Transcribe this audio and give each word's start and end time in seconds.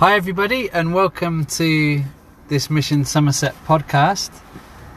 Hi, 0.00 0.14
everybody, 0.14 0.70
and 0.70 0.94
welcome 0.94 1.44
to 1.44 2.02
this 2.48 2.70
Mission 2.70 3.04
Somerset 3.04 3.54
podcast. 3.66 4.30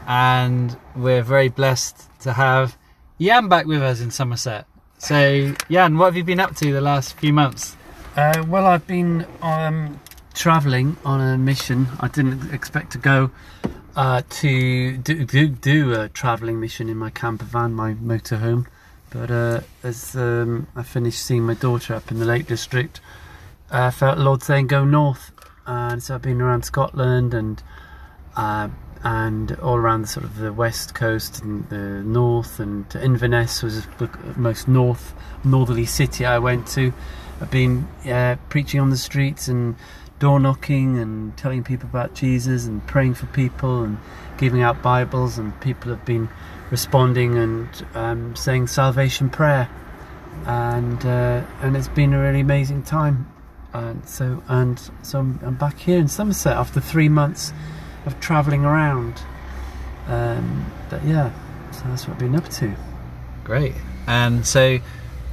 And 0.06 0.74
we're 0.96 1.22
very 1.22 1.50
blessed 1.50 2.08
to 2.20 2.32
have 2.32 2.78
Jan 3.20 3.48
back 3.48 3.66
with 3.66 3.82
us 3.82 4.00
in 4.00 4.10
Somerset. 4.10 4.64
So, 4.96 5.52
Jan, 5.68 5.98
what 5.98 6.06
have 6.06 6.16
you 6.16 6.24
been 6.24 6.40
up 6.40 6.56
to 6.56 6.72
the 6.72 6.80
last 6.80 7.18
few 7.18 7.34
months? 7.34 7.76
Uh, 8.16 8.46
well, 8.48 8.64
I've 8.64 8.86
been 8.86 9.26
um, 9.42 10.00
travelling 10.32 10.96
on 11.04 11.20
a 11.20 11.36
mission. 11.36 11.86
I 12.00 12.08
didn't 12.08 12.54
expect 12.54 12.92
to 12.92 12.98
go 12.98 13.30
uh, 13.96 14.22
to 14.26 14.96
do, 14.96 15.26
do, 15.26 15.48
do 15.48 16.00
a 16.00 16.08
travelling 16.08 16.60
mission 16.60 16.88
in 16.88 16.96
my 16.96 17.10
camper 17.10 17.44
van, 17.44 17.74
my 17.74 17.92
motorhome. 17.92 18.68
But 19.10 19.30
uh, 19.30 19.60
as 19.82 20.16
um, 20.16 20.66
I 20.74 20.82
finished 20.82 21.20
seeing 21.20 21.42
my 21.42 21.52
daughter 21.52 21.92
up 21.92 22.10
in 22.10 22.20
the 22.20 22.24
Lake 22.24 22.46
District, 22.46 23.02
I 23.70 23.90
felt 23.90 24.18
the 24.18 24.24
Lord 24.24 24.42
saying 24.42 24.68
go 24.68 24.84
north. 24.84 25.32
And 25.66 26.02
so 26.02 26.14
I've 26.14 26.22
been 26.22 26.40
around 26.40 26.64
Scotland 26.64 27.34
and 27.34 27.62
uh, 28.36 28.68
and 29.02 29.52
all 29.58 29.76
around 29.76 30.02
the 30.02 30.08
sort 30.08 30.24
of 30.24 30.38
the 30.38 30.52
west 30.52 30.94
coast 30.94 31.42
and 31.42 31.68
the 31.68 32.02
north 32.02 32.58
and 32.58 32.86
Inverness 32.96 33.62
was 33.62 33.86
the 33.98 34.10
most 34.36 34.66
north 34.66 35.14
northerly 35.44 35.86
city 35.86 36.24
I 36.24 36.38
went 36.38 36.66
to. 36.68 36.92
I've 37.40 37.50
been 37.50 37.86
uh, 38.06 38.36
preaching 38.48 38.80
on 38.80 38.90
the 38.90 38.96
streets 38.96 39.48
and 39.48 39.76
door 40.18 40.40
knocking 40.40 40.98
and 40.98 41.36
telling 41.36 41.64
people 41.64 41.88
about 41.88 42.14
Jesus 42.14 42.66
and 42.66 42.86
praying 42.86 43.14
for 43.14 43.26
people 43.26 43.82
and 43.82 43.98
giving 44.38 44.62
out 44.62 44.82
Bibles 44.82 45.36
and 45.36 45.58
people 45.60 45.90
have 45.90 46.04
been 46.04 46.28
responding 46.70 47.36
and 47.36 47.86
um, 47.94 48.36
saying 48.36 48.68
salvation 48.68 49.28
prayer 49.28 49.68
and 50.46 51.04
uh, 51.04 51.44
and 51.60 51.76
it's 51.76 51.88
been 51.88 52.14
a 52.14 52.20
really 52.20 52.40
amazing 52.40 52.82
time 52.82 53.33
and 53.74 54.08
so 54.08 54.42
and 54.48 54.90
so 55.02 55.18
I'm, 55.18 55.40
I'm, 55.42 55.54
back 55.56 55.78
here 55.78 55.98
in 55.98 56.08
Somerset 56.08 56.56
after 56.56 56.80
three 56.80 57.08
months 57.08 57.52
of 58.06 58.18
travelling 58.20 58.64
around. 58.64 59.22
Um, 60.06 60.72
but 60.90 61.04
yeah 61.04 61.32
so 61.74 61.82
that's 61.88 62.06
what 62.06 62.14
I've 62.14 62.20
been 62.20 62.36
up 62.36 62.48
to. 62.48 62.74
Great. 63.42 63.74
And 64.06 64.46
so 64.46 64.78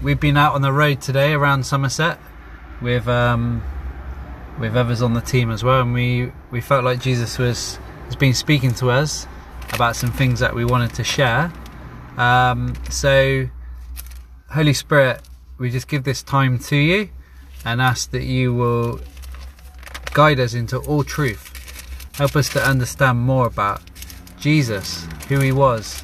we've 0.02 0.20
been 0.20 0.38
out 0.38 0.56
on 0.56 0.62
the 0.62 0.72
road 0.72 1.02
today 1.02 1.34
around 1.34 1.66
Somerset 1.66 2.20
with 2.82 3.08
um, 3.08 3.64
with 4.60 4.76
others 4.76 5.02
on 5.02 5.14
the 5.14 5.22
team 5.22 5.52
as 5.52 5.64
well, 5.64 5.82
and 5.82 5.94
we 5.94 6.32
we 6.50 6.62
felt 6.62 6.84
like 6.84 7.00
Jesus 7.00 7.38
was 7.38 7.78
has 8.06 8.16
been 8.16 8.34
speaking 8.34 8.74
to 8.76 8.90
us 8.90 9.28
about 9.74 9.96
some 9.96 10.12
things 10.12 10.40
that 10.40 10.54
we 10.54 10.66
wanted 10.66 10.94
to 10.96 11.04
share. 11.04 11.52
Um, 12.18 12.74
so, 12.90 13.48
Holy 14.50 14.74
Spirit, 14.74 15.22
we 15.58 15.70
just 15.70 15.88
give 15.88 16.04
this 16.04 16.22
time 16.24 16.60
to 16.60 16.76
you 16.76 17.10
and 17.66 17.82
ask 17.82 18.12
that 18.12 18.24
you 18.24 18.54
will 18.54 19.00
guide 20.14 20.40
us 20.40 20.54
into 20.54 20.78
all 20.80 21.04
truth. 21.04 21.48
Help 22.16 22.36
us 22.36 22.50
to 22.50 22.62
understand 22.64 23.20
more 23.20 23.48
about 23.48 23.82
Jesus, 24.40 25.08
who 25.28 25.40
he 25.40 25.52
was, 25.52 26.04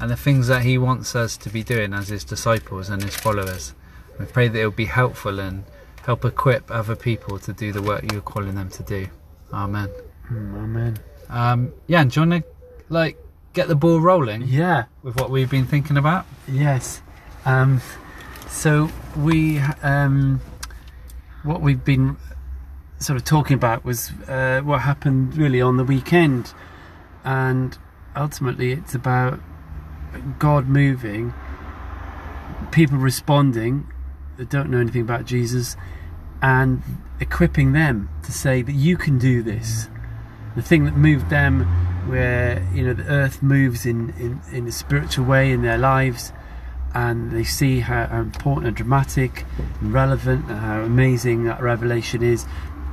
and 0.00 0.10
the 0.10 0.16
things 0.16 0.46
that 0.48 0.62
he 0.62 0.78
wants 0.78 1.14
us 1.14 1.36
to 1.38 1.50
be 1.50 1.62
doing 1.62 1.92
as 1.92 2.08
his 2.08 2.24
disciples 2.24 2.88
and 2.88 3.02
his 3.02 3.16
followers. 3.16 3.74
We 4.18 4.26
pray 4.26 4.48
that 4.48 4.58
it 4.58 4.64
will 4.64 4.72
be 4.72 4.86
helpful 4.86 5.40
and 5.40 5.64
help 6.04 6.24
equip 6.24 6.70
other 6.70 6.96
people 6.96 7.38
to 7.40 7.52
do 7.52 7.72
the 7.72 7.82
work 7.82 8.10
you're 8.12 8.20
calling 8.20 8.54
them 8.54 8.70
to 8.70 8.82
do. 8.82 9.08
Amen. 9.52 9.88
Mm, 10.30 10.62
amen. 10.62 10.98
Um, 11.28 11.72
yeah, 11.86 12.04
do 12.04 12.20
you 12.20 12.28
want 12.28 12.44
to 12.44 12.50
like 12.88 13.18
get 13.52 13.68
the 13.68 13.74
ball 13.74 14.00
rolling? 14.00 14.42
Yeah. 14.42 14.84
With 15.02 15.16
what 15.16 15.30
we've 15.30 15.50
been 15.50 15.66
thinking 15.66 15.96
about? 15.96 16.26
Yes. 16.46 17.02
Um, 17.44 17.80
so 18.48 18.90
we 19.16 19.58
um, 19.82 20.40
what 21.44 21.60
we've 21.60 21.84
been 21.84 22.16
sort 22.98 23.16
of 23.16 23.24
talking 23.24 23.54
about 23.54 23.84
was 23.84 24.10
uh, 24.28 24.60
what 24.64 24.80
happened 24.80 25.36
really 25.36 25.60
on 25.60 25.76
the 25.76 25.84
weekend, 25.84 26.54
and 27.22 27.78
ultimately 28.16 28.72
it's 28.72 28.94
about 28.94 29.38
God 30.38 30.66
moving, 30.66 31.34
people 32.72 32.98
responding 32.98 33.92
that 34.38 34.48
don't 34.48 34.70
know 34.70 34.78
anything 34.78 35.02
about 35.02 35.26
Jesus, 35.26 35.76
and 36.42 36.82
equipping 37.20 37.72
them 37.72 38.08
to 38.22 38.32
say 38.32 38.62
that 38.62 38.72
you 38.72 38.96
can 38.96 39.18
do 39.18 39.42
this. 39.42 39.88
The 40.56 40.62
thing 40.62 40.84
that 40.84 40.96
moved 40.96 41.30
them, 41.30 41.64
where 42.08 42.66
you 42.72 42.84
know 42.84 42.94
the 42.94 43.04
earth 43.04 43.42
moves 43.42 43.84
in 43.84 44.10
in, 44.18 44.40
in 44.52 44.66
a 44.66 44.72
spiritual 44.72 45.26
way 45.26 45.52
in 45.52 45.62
their 45.62 45.78
lives, 45.78 46.32
and 46.94 47.32
they 47.32 47.44
see 47.44 47.80
how, 47.80 48.04
important 48.18 48.68
and 48.68 48.76
dramatic 48.76 49.44
and 49.80 49.92
relevant 49.92 50.48
and 50.48 50.58
how 50.60 50.80
amazing 50.82 51.44
that 51.44 51.60
revelation 51.60 52.22
is, 52.22 52.44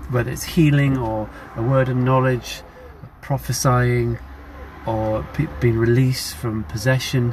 whether 0.09 0.31
it's 0.31 0.44
healing 0.44 0.97
or 0.97 1.29
a 1.56 1.62
word 1.62 1.88
of 1.88 1.95
knowledge, 1.95 2.63
prophesying, 3.22 4.17
or 4.88 5.25
being 5.59 5.78
released 5.78 6.35
from 6.35 6.63
possession. 6.63 7.31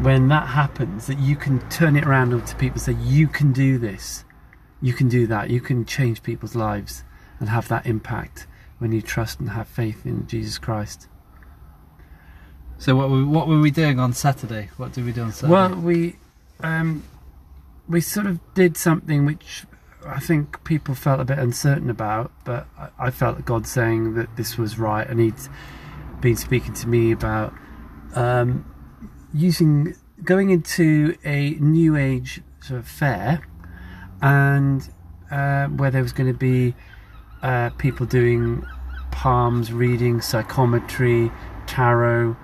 When 0.00 0.26
that 0.28 0.48
happens 0.48 1.06
that 1.06 1.20
you 1.20 1.36
can 1.36 1.66
turn 1.68 1.96
it 1.96 2.04
around 2.04 2.30
to 2.30 2.56
people 2.56 2.74
and 2.74 2.80
say 2.82 2.92
you 2.94 3.28
can 3.28 3.52
do 3.52 3.78
this. 3.78 4.24
You 4.82 4.92
can 4.92 5.08
do 5.08 5.28
that. 5.28 5.50
You 5.50 5.60
can 5.60 5.84
change 5.84 6.24
people's 6.24 6.56
lives 6.56 7.04
and 7.38 7.48
have 7.48 7.68
that 7.68 7.86
impact 7.86 8.48
when 8.78 8.90
you 8.90 9.00
trust 9.00 9.38
and 9.38 9.50
have 9.50 9.68
faith 9.68 10.04
in 10.04 10.26
Jesus 10.26 10.58
Christ 10.58 11.08
so 12.78 12.96
what 12.96 13.10
were, 13.10 13.24
what 13.24 13.48
were 13.48 13.60
we 13.60 13.70
doing 13.70 13.98
on 13.98 14.12
Saturday? 14.12 14.70
What 14.76 14.92
did 14.92 15.04
we 15.04 15.12
do 15.12 15.22
on 15.22 15.32
Saturday? 15.32 15.52
Well 15.52 15.74
we 15.74 16.16
um, 16.60 17.04
we 17.88 18.00
sort 18.00 18.26
of 18.26 18.40
did 18.54 18.76
something 18.76 19.24
which 19.26 19.64
I 20.06 20.20
think 20.20 20.62
people 20.64 20.94
felt 20.94 21.20
a 21.20 21.24
bit 21.24 21.38
uncertain 21.38 21.90
about 21.90 22.32
but 22.44 22.66
I, 22.78 22.88
I 22.98 23.10
felt 23.10 23.44
God 23.44 23.66
saying 23.66 24.14
that 24.14 24.36
this 24.36 24.58
was 24.58 24.78
right 24.78 25.06
and 25.08 25.20
he'd 25.20 25.34
been 26.20 26.36
speaking 26.36 26.74
to 26.74 26.88
me 26.88 27.12
about 27.12 27.52
um, 28.14 28.64
using 29.32 29.94
going 30.22 30.50
into 30.50 31.16
a 31.24 31.50
new 31.60 31.96
age 31.96 32.40
sort 32.60 32.80
of 32.80 32.88
fair 32.88 33.46
and 34.22 34.88
uh, 35.30 35.66
where 35.66 35.90
there 35.90 36.02
was 36.02 36.12
going 36.12 36.32
to 36.32 36.38
be 36.38 36.74
uh, 37.42 37.70
people 37.70 38.06
doing 38.06 38.64
palms 39.10 39.72
reading 39.72 40.20
psychometry 40.20 41.30
tarot 41.66 42.36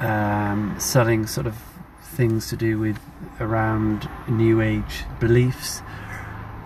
um, 0.00 0.74
selling 0.78 1.26
sort 1.26 1.46
of 1.46 1.56
things 2.02 2.48
to 2.48 2.56
do 2.56 2.78
with 2.78 2.98
around 3.38 4.08
new 4.28 4.60
age 4.60 5.04
beliefs 5.20 5.82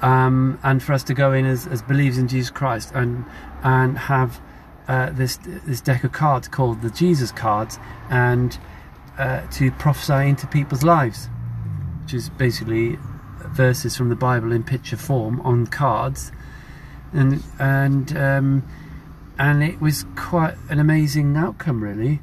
um, 0.02 0.58
and 0.62 0.82
for 0.82 0.92
us 0.92 1.02
to 1.04 1.14
go 1.14 1.32
in 1.32 1.46
as, 1.46 1.66
as 1.66 1.82
believers 1.82 2.18
in 2.18 2.28
Jesus 2.28 2.50
Christ 2.50 2.92
and 2.94 3.24
and 3.62 3.96
have 3.96 4.40
uh, 4.86 5.10
this 5.10 5.38
this 5.38 5.80
deck 5.80 6.04
of 6.04 6.12
cards 6.12 6.46
called 6.46 6.82
the 6.82 6.90
Jesus 6.90 7.32
cards 7.32 7.78
and 8.10 8.58
uh, 9.18 9.46
to 9.52 9.70
prophesy 9.72 10.28
into 10.28 10.46
people's 10.46 10.82
lives, 10.82 11.28
which 12.02 12.12
is 12.12 12.28
basically 12.28 12.98
verses 13.46 13.96
from 13.96 14.10
the 14.10 14.16
Bible 14.16 14.52
in 14.52 14.62
picture 14.62 14.96
form 14.96 15.40
on 15.40 15.66
cards, 15.66 16.32
and 17.14 17.42
and 17.58 18.14
um, 18.16 18.68
and 19.38 19.62
it 19.62 19.80
was 19.80 20.04
quite 20.16 20.54
an 20.68 20.80
amazing 20.80 21.34
outcome, 21.36 21.82
really. 21.82 22.20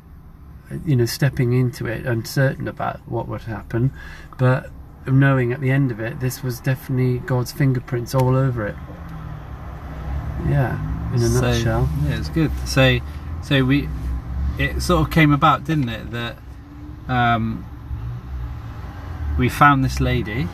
You 0.86 0.96
know, 0.96 1.06
stepping 1.06 1.54
into 1.54 1.86
it, 1.86 2.06
uncertain 2.06 2.68
about 2.68 3.00
what 3.08 3.28
would 3.28 3.42
happen, 3.42 3.92
but 4.38 4.70
knowing 5.08 5.52
at 5.52 5.62
the 5.62 5.72
end 5.72 5.92
of 5.92 6.00
it, 6.00 6.20
this 6.20 6.44
was 6.44 6.60
definitely 6.60 7.20
God's 7.20 7.52
fingerprints 7.52 8.14
all 8.14 8.36
over 8.36 8.68
it. 8.68 8.76
Yeah, 10.48 10.80
in 11.14 11.22
a 11.22 11.28
so, 11.28 11.42
nutshell. 11.42 11.90
Yeah, 12.06 12.20
it's 12.20 12.30
good. 12.30 12.52
So, 12.66 13.00
so 13.44 13.64
we, 13.64 13.90
it 14.58 14.82
sort 14.82 15.08
of 15.08 15.14
came 15.14 15.32
about, 15.32 15.64
didn't 15.64 15.90
it, 15.90 16.12
that 16.12 16.38
um, 17.08 17.66
we 19.38 19.50
found 19.50 19.84
this 19.84 20.00
lady 20.00 20.48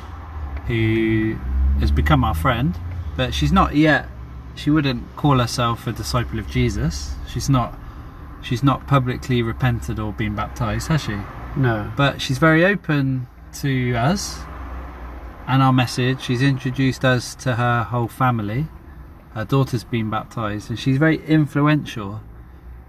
who 0.67 1.35
has 1.79 1.91
become 1.91 2.23
our 2.23 2.35
friend, 2.35 2.77
but 3.15 3.33
she's 3.33 3.51
not 3.51 3.75
yet. 3.75 4.07
She 4.55 4.69
wouldn't 4.69 5.15
call 5.15 5.39
herself 5.39 5.87
a 5.87 5.91
disciple 5.91 6.39
of 6.39 6.49
Jesus. 6.49 7.13
She's 7.27 7.49
not. 7.49 7.77
She's 8.41 8.63
not 8.63 8.87
publicly 8.87 9.41
repented 9.41 9.99
or 9.99 10.13
been 10.13 10.35
baptized, 10.35 10.87
has 10.87 11.03
she? 11.03 11.17
No. 11.55 11.91
But 11.97 12.21
she's 12.21 12.37
very 12.37 12.63
open 12.65 13.27
to 13.61 13.95
us 13.95 14.39
and 15.47 15.61
our 15.61 15.73
message. 15.73 16.21
She's 16.21 16.41
introduced 16.41 17.03
us 17.03 17.35
to 17.35 17.55
her 17.55 17.83
whole 17.83 18.07
family. 18.07 18.67
Her 19.33 19.45
daughter's 19.45 19.83
been 19.83 20.09
baptized, 20.09 20.69
and 20.69 20.79
she's 20.79 20.97
very 20.97 21.23
influential 21.25 22.21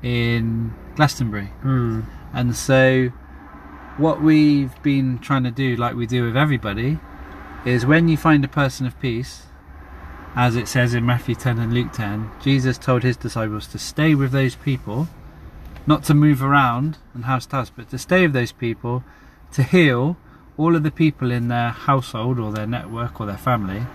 in 0.03 0.75
Glastonbury. 0.97 1.53
Mm. 1.63 2.05
And 2.33 2.55
so 2.55 3.09
what 3.97 4.23
we've 4.23 4.81
been 4.83 5.19
trying 5.19 5.45
to 5.45 5.51
do, 5.51 5.77
like 5.77 5.95
we 5.95 6.07
do 6.07 6.25
with 6.25 6.37
everybody, 6.37 6.99
is 7.65 7.85
when 7.85 8.09
you 8.09 8.17
find 8.17 8.45
a 8.45 8.49
person 8.49 8.87
of 8.87 8.99
peace, 9.01 9.43
as 10.35 10.57
it 10.57 10.69
says 10.69 10.95
in 10.95 11.05
Matthew 11.05 11.35
10 11.35 11.59
and 11.59 11.73
Luke 11.73 11.93
10, 11.93 12.31
Jesus 12.41 12.79
told 12.79 13.03
his 13.03 13.17
disciples 13.17 13.67
to 13.69 13.79
stay 13.79 14.15
with 14.15 14.31
those 14.31 14.55
people, 14.55 15.09
not 15.89 16.05
to 16.05 16.13
move 16.13 16.43
around 16.43 16.99
and 17.15 17.25
house 17.25 17.47
to 17.47 17.57
house, 17.57 17.73
but 17.75 17.89
to 17.89 17.97
stay 17.97 18.23
with 18.23 18.35
those 18.35 18.53
people, 18.53 19.03
to 19.51 19.63
heal 19.63 20.19
all 20.59 20.77
of 20.77 20.83
the 20.83 20.91
people 20.91 21.31
in 21.31 21.49
their 21.49 21.71
household 21.71 22.39
or 22.39 22.53
their 22.53 22.67
network 22.67 23.19
or 23.19 23.27
their 23.27 23.39
family, 23.39 23.87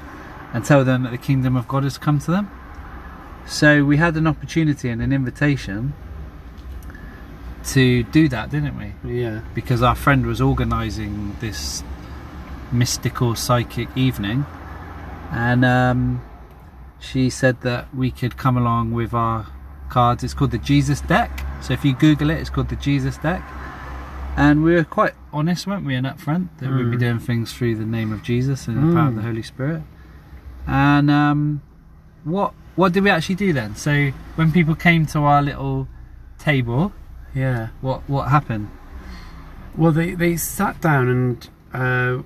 and 0.54 0.66
tell 0.66 0.84
them 0.84 1.04
that 1.04 1.12
the 1.12 1.20
kingdom 1.20 1.56
of 1.56 1.68
God 1.68 1.84
has 1.84 2.00
come 2.00 2.18
to 2.22 2.32
them. 2.32 2.50
So 3.46 3.86
we 3.86 3.98
had 3.98 4.18
an 4.18 4.26
opportunity 4.26 4.90
and 4.90 5.04
an 5.04 5.14
invitation 5.14 5.94
to 7.66 8.04
do 8.06 8.28
that, 8.28 8.50
didn't 8.50 8.76
we? 8.76 9.20
Yeah. 9.22 9.42
Because 9.54 9.84
our 9.84 9.96
friend 9.96 10.26
was 10.26 10.42
organising 10.42 11.36
this 11.42 11.84
mystical 12.72 13.36
psychic 13.36 13.88
evening, 13.96 14.48
and 15.32 15.64
um, 15.64 16.24
she 17.00 17.30
said 17.30 17.62
that 17.62 17.94
we 17.94 18.10
could 18.10 18.36
come 18.36 18.58
along 18.58 18.94
with 18.94 19.14
our 19.14 19.46
cards. 19.94 20.24
It's 20.24 20.34
called 20.34 20.52
the 20.52 20.58
Jesus 20.72 21.00
deck. 21.02 21.32
So 21.62 21.74
if 21.74 21.86
you 21.86 21.94
Google 21.94 22.30
it, 22.32 22.38
it's 22.42 22.50
called 22.50 22.70
the 22.70 22.76
Jesus 22.90 23.18
deck. 23.18 23.44
And 24.36 24.64
we 24.64 24.74
were 24.74 24.84
quite 24.84 25.14
honest, 25.32 25.68
weren't 25.68 25.86
we, 25.86 25.94
and 25.96 26.08
upfront 26.08 26.48
that 26.60 26.70
we'd 26.72 26.90
be 26.92 26.98
Mm. 26.98 27.06
doing 27.06 27.20
things 27.20 27.54
through 27.54 27.76
the 27.76 27.86
name 27.86 28.12
of 28.12 28.24
Jesus 28.24 28.68
and 28.68 28.78
the 28.78 28.94
power 28.96 29.08
of 29.10 29.14
Mm. 29.14 29.18
the 29.18 29.22
Holy 29.30 29.44
Spirit. 29.44 29.84
And 30.68 31.12
um, 31.12 31.62
what 32.24 32.54
what 32.76 32.92
did 32.94 33.04
we 33.04 33.12
actually 33.12 33.36
do 33.36 33.54
then? 33.54 33.76
So 33.76 33.94
when 34.38 34.52
people 34.52 34.74
came 34.74 35.06
to 35.14 35.20
our 35.20 35.42
little 35.44 35.88
table, 36.40 36.92
Yeah. 37.36 37.68
what 37.82 38.00
what 38.10 38.30
happened? 38.30 38.70
Well, 39.78 39.92
they, 39.92 40.16
they 40.16 40.38
sat 40.38 40.82
down 40.82 41.06
and 41.16 41.50
uh, 41.74 42.24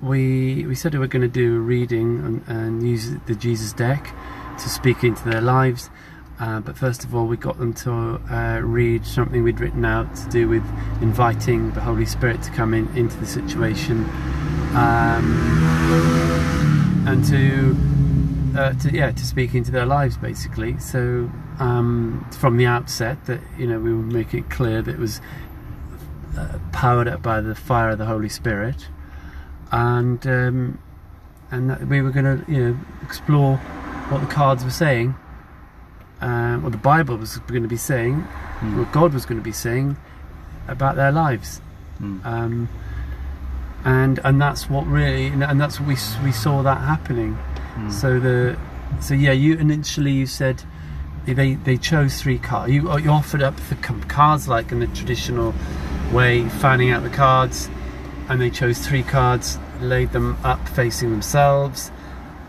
we 0.00 0.64
we 0.66 0.74
said 0.74 0.92
we 0.94 0.98
were 0.98 1.06
going 1.16 1.28
to 1.30 1.36
do 1.44 1.56
a 1.56 1.60
reading 1.60 2.08
and, 2.26 2.36
and 2.48 2.82
use 2.94 3.04
the 3.26 3.34
Jesus 3.36 3.72
deck 3.72 4.02
to 4.58 4.68
speak 4.68 5.04
into 5.04 5.22
their 5.28 5.40
lives. 5.40 5.90
Uh, 6.42 6.58
but 6.58 6.76
first 6.76 7.04
of 7.04 7.14
all, 7.14 7.28
we 7.28 7.36
got 7.36 7.56
them 7.56 7.72
to 7.72 7.92
uh, 8.28 8.58
read 8.64 9.06
something 9.06 9.44
we'd 9.44 9.60
written 9.60 9.84
out 9.84 10.12
to 10.16 10.28
do 10.28 10.48
with 10.48 10.64
inviting 11.00 11.70
the 11.70 11.80
Holy 11.80 12.04
Spirit 12.04 12.42
to 12.42 12.50
come 12.50 12.74
in 12.74 12.88
into 12.96 13.16
the 13.18 13.26
situation 13.26 13.98
um, 14.74 15.38
and 17.06 17.24
to, 17.24 18.60
uh, 18.60 18.72
to 18.72 18.90
yeah 18.90 19.12
to 19.12 19.24
speak 19.24 19.54
into 19.54 19.70
their 19.70 19.86
lives 19.86 20.16
basically. 20.16 20.76
So 20.80 21.30
um, 21.60 22.28
from 22.36 22.56
the 22.56 22.66
outset, 22.66 23.24
that 23.26 23.40
you 23.56 23.68
know 23.68 23.78
we 23.78 23.94
would 23.94 24.12
make 24.12 24.34
it 24.34 24.50
clear 24.50 24.82
that 24.82 24.90
it 24.90 24.98
was 24.98 25.20
uh, 26.36 26.58
powered 26.72 27.06
up 27.06 27.22
by 27.22 27.40
the 27.40 27.54
fire 27.54 27.90
of 27.90 27.98
the 27.98 28.06
Holy 28.06 28.28
Spirit, 28.28 28.88
and 29.70 30.26
um, 30.26 30.80
and 31.52 31.70
that 31.70 31.86
we 31.86 32.02
were 32.02 32.10
going 32.10 32.24
to 32.24 32.50
you 32.50 32.64
know 32.64 32.80
explore 33.00 33.58
what 34.08 34.20
the 34.20 34.26
cards 34.26 34.64
were 34.64 34.70
saying, 34.70 35.14
uh, 36.22 36.56
what 36.58 36.72
the 36.72 36.78
Bible 36.78 37.16
was 37.16 37.36
going 37.38 37.62
to 37.62 37.68
be 37.68 37.76
saying, 37.76 38.20
what 38.78 38.90
God 38.92 39.12
was 39.12 39.26
going 39.26 39.38
to 39.38 39.44
be 39.44 39.52
saying 39.52 39.96
about 40.68 40.96
their 40.96 41.12
lives, 41.12 41.60
Mm. 42.00 42.24
um, 42.24 42.68
and 43.84 44.18
and 44.24 44.40
that's 44.40 44.68
what 44.68 44.86
really 44.86 45.26
and 45.26 45.60
that's 45.60 45.78
what 45.78 45.88
we 45.88 45.96
we 46.24 46.32
saw 46.32 46.62
that 46.62 46.78
happening. 46.78 47.38
Mm. 47.76 47.92
So 47.92 48.18
the 48.18 48.56
so 49.00 49.14
yeah, 49.14 49.32
you 49.32 49.54
initially 49.56 50.10
you 50.12 50.26
said 50.26 50.62
they 51.26 51.54
they 51.54 51.76
chose 51.76 52.20
three 52.20 52.38
cards. 52.38 52.72
You 52.72 52.98
you 52.98 53.10
offered 53.10 53.42
up 53.42 53.54
the 53.68 53.76
cards 54.08 54.48
like 54.48 54.72
in 54.72 54.80
the 54.80 54.88
traditional 54.88 55.54
way, 56.12 56.48
finding 56.48 56.90
out 56.90 57.02
the 57.04 57.10
cards, 57.10 57.68
and 58.28 58.40
they 58.40 58.50
chose 58.50 58.84
three 58.84 59.04
cards, 59.04 59.58
laid 59.80 60.10
them 60.12 60.36
up 60.42 60.68
facing 60.70 61.10
themselves, 61.10 61.91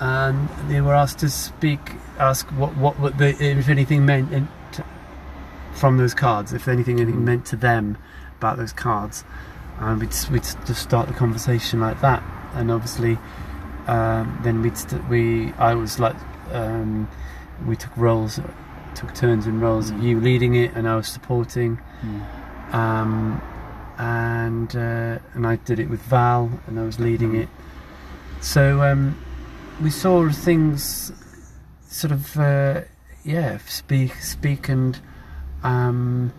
and 0.04 0.50
they 0.70 0.82
were 0.82 0.94
asked 0.94 1.20
to 1.20 1.30
speak, 1.30 1.80
ask 2.20 2.46
what 2.52 2.76
what, 2.76 3.00
what 3.00 3.18
the, 3.18 3.30
if 3.42 3.70
anything 3.70 4.06
meant 4.06 4.34
in, 4.34 4.50
t- 4.74 4.84
from 5.74 5.98
those 5.98 6.14
cards, 6.14 6.52
if 6.52 6.68
anything 6.68 7.00
anything 7.00 7.24
meant 7.24 7.46
to 7.46 7.56
them 7.56 7.98
about 8.38 8.58
those 8.58 8.74
cards, 8.74 9.24
and 9.80 10.02
we'd 10.02 10.14
we'd 10.30 10.44
just 10.66 10.82
start 10.84 11.08
the 11.08 11.14
conversation 11.14 11.80
like 11.80 12.02
that, 12.02 12.22
and 12.54 12.70
obviously 12.70 13.18
um, 13.88 14.38
then 14.44 14.62
we'd 14.62 14.78
st- 14.78 15.08
we 15.08 15.54
I 15.54 15.74
was 15.74 16.00
like 16.00 16.18
um, 16.52 17.08
we 17.66 17.78
took 17.78 17.96
roles 17.96 18.42
took 18.96 19.16
turns 19.16 19.48
in 19.48 19.62
roles 19.62 19.90
of 19.90 20.04
you 20.04 20.20
leading 20.20 20.56
it 20.56 20.76
and 20.76 20.88
I 20.88 20.98
was 20.98 21.08
supporting. 21.08 21.80
Mm. 22.02 22.74
um, 22.74 23.42
and 23.98 24.76
uh, 24.76 25.20
and 25.34 25.48
I 25.48 25.56
did 25.58 25.80
it 25.80 25.90
with 25.90 26.02
Val 26.02 26.50
and 26.68 26.78
I 26.78 26.84
was 26.84 27.00
leading 27.00 27.36
it. 27.36 27.48
So 28.42 28.82
um, 28.82 29.18
we 29.84 29.90
saw 29.90 30.30
things 30.30 31.12
sort 31.88 32.12
of 32.12 32.38
uh, 32.38 32.82
yeah 33.26 33.58
speak 33.68 34.14
speak 34.16 34.70
and 34.70 35.00
um, 35.62 36.32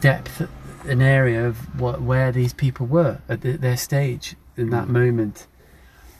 depth 0.00 0.48
an 0.86 1.02
area 1.02 1.46
of 1.46 1.78
what 1.78 2.00
where 2.00 2.32
these 2.32 2.54
people 2.54 2.86
were 2.86 3.20
at 3.28 3.42
the, 3.42 3.52
their 3.58 3.76
stage 3.76 4.34
in 4.56 4.70
that 4.70 4.86
Mm. 4.88 4.92
moment 4.92 5.46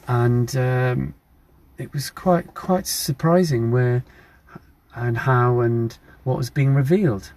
and 0.06 0.54
um, 0.56 1.14
it 1.78 1.92
was 1.94 2.10
quite 2.10 2.52
quite 2.52 2.86
surprising 2.86 3.70
where 3.70 4.04
and 4.94 5.18
how 5.18 5.60
and 5.60 5.96
what 6.24 6.36
was 6.36 6.50
being 6.50 6.74
revealed 6.74 7.32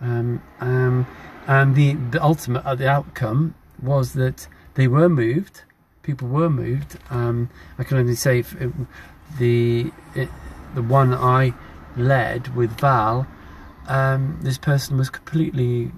um, 0.00 0.42
um, 0.60 1.06
and 1.46 1.76
the 1.76 1.94
the 2.10 2.20
ultimate 2.22 2.64
uh, 2.64 2.74
the 2.74 2.88
outcome 2.88 3.54
was 3.80 4.14
that 4.14 4.48
they 4.74 4.88
were 4.88 5.08
moved 5.08 5.62
people 6.02 6.28
were 6.28 6.50
moved 6.50 6.98
um, 7.10 7.50
I 7.78 7.84
can 7.84 7.98
only 7.98 8.14
say 8.14 8.40
it, 8.40 8.72
the 9.38 9.92
it, 10.14 10.28
the 10.74 10.82
one 10.82 11.14
I 11.14 11.54
led 11.96 12.54
with 12.56 12.78
Val 12.80 13.26
um, 13.86 14.38
this 14.42 14.58
person 14.58 14.96
was 14.96 15.10
completely 15.10 15.90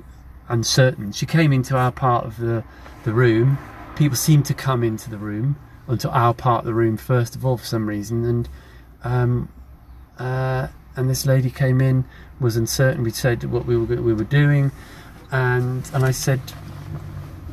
uncertain. 0.49 1.13
She 1.13 1.27
came 1.27 1.53
into 1.53 1.77
our 1.77 1.93
part 1.93 2.25
of 2.25 2.39
the 2.39 2.65
the 3.05 3.13
room. 3.13 3.59
People 3.97 4.17
seemed 4.17 4.47
to 4.47 4.55
come 4.55 4.83
into 4.83 5.11
the 5.11 5.19
room 5.19 5.57
onto 5.87 6.09
our 6.09 6.33
part 6.33 6.61
of 6.61 6.65
the 6.65 6.75
room 6.75 6.97
first 6.97 7.37
of 7.37 7.45
all 7.45 7.59
for 7.59 7.67
some 7.67 7.87
reason 7.87 8.25
and 8.25 8.49
um, 9.05 9.49
uh, 10.19 10.69
and 10.97 11.11
this 11.11 11.27
lady 11.27 11.51
came 11.51 11.81
in 11.81 12.05
was 12.41 12.57
uncertain. 12.57 13.05
We 13.05 13.11
said 13.11 13.45
what 13.45 13.67
we 13.67 13.77
were 13.77 14.01
we 14.01 14.15
were 14.15 14.25
doing 14.25 14.73
and 15.31 15.89
and 15.93 16.05
I 16.05 16.11
said 16.11 16.41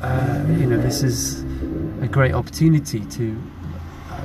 uh, 0.01 0.45
you 0.47 0.65
know 0.65 0.77
this 0.77 1.03
is 1.03 1.43
a 2.01 2.07
great 2.07 2.33
opportunity 2.33 3.05
to 3.05 3.39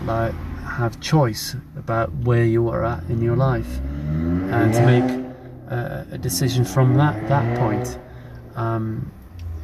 like 0.05 0.35
have 0.65 0.99
choice 1.01 1.55
about 1.77 2.13
where 2.13 2.45
you 2.45 2.69
are 2.69 2.85
at 2.85 3.03
in 3.05 3.21
your 3.23 3.37
life 3.37 3.79
and 4.51 4.73
to 4.73 4.87
make 4.87 5.27
uh, 5.71 6.05
a 6.11 6.19
decision 6.19 6.65
from 6.65 6.95
that 6.95 7.29
that 7.29 7.59
point. 7.59 7.99
Um, 8.55 9.13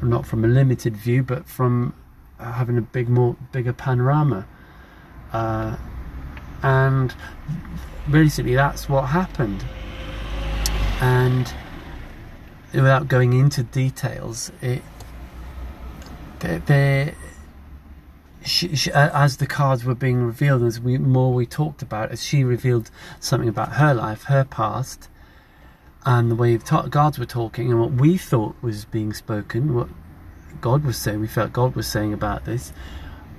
not 0.03 0.27
from 0.27 0.45
a 0.45 0.49
limited 0.49 0.97
view 0.97 1.23
but 1.23 1.47
from 1.47 1.95
having 2.39 2.77
a 2.77 2.83
big 2.83 3.09
more 3.09 3.37
bigger 3.53 3.73
panorama. 3.73 4.47
Uh, 5.33 5.77
and 6.63 7.15
basically 8.11 8.55
that's 8.55 8.89
what 8.89 9.07
happened. 9.07 9.65
And 11.01 11.53
without 12.75 13.09
going 13.09 13.33
into 13.33 13.63
details 13.63 14.51
it 14.61 14.83
there 16.67 17.15
she, 18.45 18.75
she, 18.77 18.91
as 18.93 19.39
the 19.39 19.47
cards 19.47 19.85
were 19.85 19.95
being 19.95 20.23
revealed 20.23 20.63
as 20.63 20.81
we 20.81 20.99
more 20.99 21.33
we 21.33 21.47
talked 21.47 21.83
about 21.83 22.11
as 22.11 22.25
she 22.25 22.45
revealed 22.45 22.91
something 23.21 23.49
about 23.49 23.75
her 23.75 23.95
life 23.95 24.25
her 24.25 24.45
past 24.45 25.09
and 26.05 26.31
the 26.31 26.35
way 26.35 26.57
the 26.57 26.89
cards 26.91 27.19
were 27.19 27.27
talking 27.27 27.71
and 27.71 27.81
what 27.81 27.93
we 27.93 28.17
thought 28.17 28.55
was 28.63 28.85
being 28.87 29.13
spoken 29.13 29.75
what 29.75 29.89
God 30.61 30.85
was 30.85 30.97
saying 30.97 31.21
we 31.21 31.29
felt 31.29 31.53
God 31.53 31.75
was 31.75 31.87
saying 31.87 32.13
about 32.13 32.45
this 32.45 32.73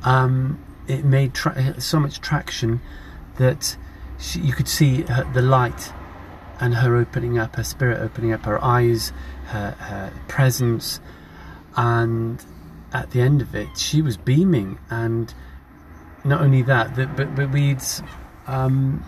um, 0.04 0.64
it 0.88 1.06
made 1.06 1.34
tra- 1.34 1.80
so 1.80 2.00
much 2.00 2.20
traction 2.20 2.82
that 3.38 3.78
she, 4.20 4.40
you 4.40 4.54
could 4.54 4.68
see 4.68 5.04
her, 5.04 5.30
the 5.34 5.42
light 5.42 5.94
and 6.60 6.76
her 6.76 6.96
opening 6.96 7.38
up, 7.38 7.56
her 7.56 7.64
spirit 7.64 8.00
opening 8.00 8.32
up, 8.32 8.46
her 8.46 8.64
eyes, 8.64 9.12
her, 9.48 9.72
her 9.72 10.14
presence, 10.28 11.00
and 11.76 12.44
at 12.94 13.12
the 13.12 13.22
end 13.22 13.42
of 13.42 13.56
it, 13.56 13.78
she 13.78 14.02
was 14.02 14.18
beaming. 14.18 14.78
And 14.90 15.34
not 16.24 16.42
only 16.42 16.62
that, 16.64 16.96
that 16.96 17.16
but 17.18 17.36
but 17.36 17.52
we'd 17.52 17.82
um, 18.48 19.04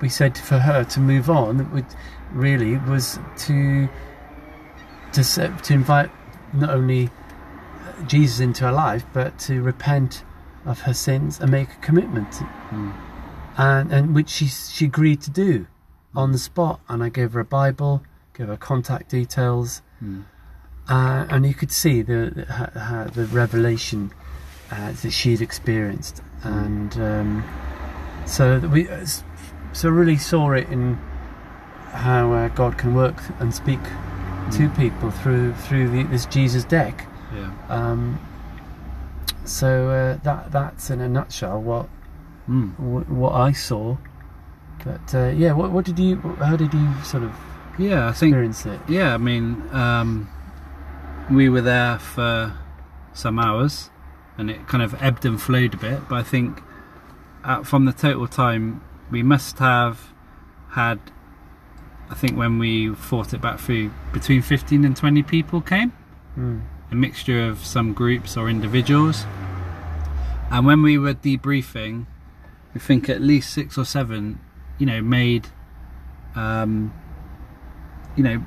we 0.00 0.08
said 0.08 0.36
for 0.36 0.58
her 0.58 0.84
to 0.84 1.00
move 1.00 1.30
on. 1.30 1.70
Would 1.72 1.86
really 2.32 2.76
was 2.78 3.18
to 3.46 3.88
to 5.12 5.22
to 5.62 5.72
invite 5.74 6.10
not 6.52 6.70
only 6.70 7.10
Jesus 8.06 8.40
into 8.40 8.64
her 8.64 8.72
life, 8.72 9.04
but 9.12 9.38
to 9.40 9.62
repent 9.62 10.24
of 10.66 10.80
her 10.80 10.94
sins 10.94 11.40
and 11.40 11.50
make 11.50 11.68
a 11.70 11.76
commitment, 11.76 12.30
Mm. 12.70 12.92
and 13.56 13.92
and 13.92 14.14
which 14.14 14.28
she 14.30 14.46
she 14.46 14.86
agreed 14.86 15.20
to 15.22 15.30
do 15.30 15.66
on 16.16 16.32
the 16.32 16.38
spot. 16.38 16.80
And 16.88 17.02
I 17.02 17.08
gave 17.08 17.32
her 17.34 17.40
a 17.40 17.44
Bible, 17.44 18.02
gave 18.36 18.48
her 18.48 18.56
contact 18.56 19.10
details, 19.10 19.82
Mm. 20.02 20.24
Uh, 20.88 21.26
and 21.30 21.46
you 21.46 21.54
could 21.54 21.70
see 21.72 22.02
the 22.02 22.32
the, 22.34 22.44
her, 22.44 22.78
her, 22.78 23.10
the 23.10 23.26
revelation 23.26 24.12
uh, 24.70 24.92
that 24.92 25.10
she'd 25.10 25.40
experienced, 25.40 26.22
and 26.42 26.96
um, 26.98 27.44
so 28.26 28.58
we 28.58 28.88
uh, 28.88 29.06
so 29.72 29.88
really 29.88 30.16
saw 30.16 30.52
it 30.52 30.68
in 30.68 30.94
how 31.92 32.32
uh, 32.32 32.48
God 32.48 32.76
can 32.78 32.94
work 32.94 33.16
and 33.40 33.54
speak 33.54 33.82
to 34.52 34.68
Mm. 34.68 34.76
people 34.76 35.10
through 35.10 35.54
through 35.54 35.88
the, 35.88 36.02
this 36.04 36.26
Jesus 36.26 36.64
deck. 36.64 37.06
Yeah. 37.34 37.50
Um, 37.68 38.18
so 39.44 39.88
uh, 39.90 40.18
that 40.22 40.52
that's 40.52 40.90
in 40.90 41.00
a 41.00 41.08
nutshell 41.08 41.60
what 41.60 41.88
Mm. 42.48 42.74
wh- 42.76 43.10
what 43.10 43.32
I 43.32 43.52
saw. 43.52 43.96
But 44.84 45.14
uh, 45.14 45.28
yeah, 45.28 45.52
what, 45.52 45.70
what 45.70 45.86
did 45.86 45.98
you? 45.98 46.16
How 46.16 46.56
did 46.56 46.74
you 46.74 46.92
sort 47.02 47.22
of 47.22 47.32
Yeah, 47.78 48.06
I 48.08 48.12
think 48.12 48.32
experience 48.34 48.66
it? 48.66 48.80
Yeah, 48.86 49.14
I 49.14 49.16
mean, 49.18 49.62
um, 49.72 50.28
we 51.30 51.48
were 51.48 51.60
there 51.60 51.98
for 51.98 52.56
some 53.12 53.38
hours, 53.38 53.90
and 54.36 54.50
it 54.50 54.66
kind 54.68 54.82
of 54.82 55.00
ebbed 55.02 55.24
and 55.24 55.40
flowed 55.40 55.74
a 55.74 55.76
bit. 55.76 56.08
But 56.08 56.16
I 56.16 56.22
think 56.22 56.60
uh, 57.44 57.62
from 57.62 57.84
the 57.84 57.92
total 57.92 58.26
time, 58.26 58.82
we 59.10 59.22
must 59.22 59.58
have 59.58 60.12
had. 60.70 60.98
I 62.10 62.14
think 62.14 62.36
when 62.36 62.58
we 62.58 62.94
fought 62.94 63.32
it 63.32 63.40
back 63.40 63.58
through, 63.58 63.90
between 64.12 64.42
fifteen 64.42 64.84
and 64.84 64.96
twenty 64.96 65.22
people 65.22 65.60
came, 65.60 65.92
Mm. 66.38 66.62
a 66.90 66.94
mixture 66.94 67.46
of 67.48 67.64
some 67.64 67.92
groups 67.92 68.36
or 68.36 68.48
individuals. 68.50 69.24
And 70.50 70.66
when 70.66 70.82
we 70.82 70.98
were 70.98 71.14
debriefing, 71.14 72.06
I 72.74 72.78
think 72.78 73.08
at 73.08 73.20
least 73.20 73.52
six 73.52 73.78
or 73.78 73.84
seven, 73.84 74.40
you 74.78 74.84
know, 74.86 75.00
made, 75.00 75.48
um, 76.34 76.92
you 78.16 78.22
know, 78.24 78.44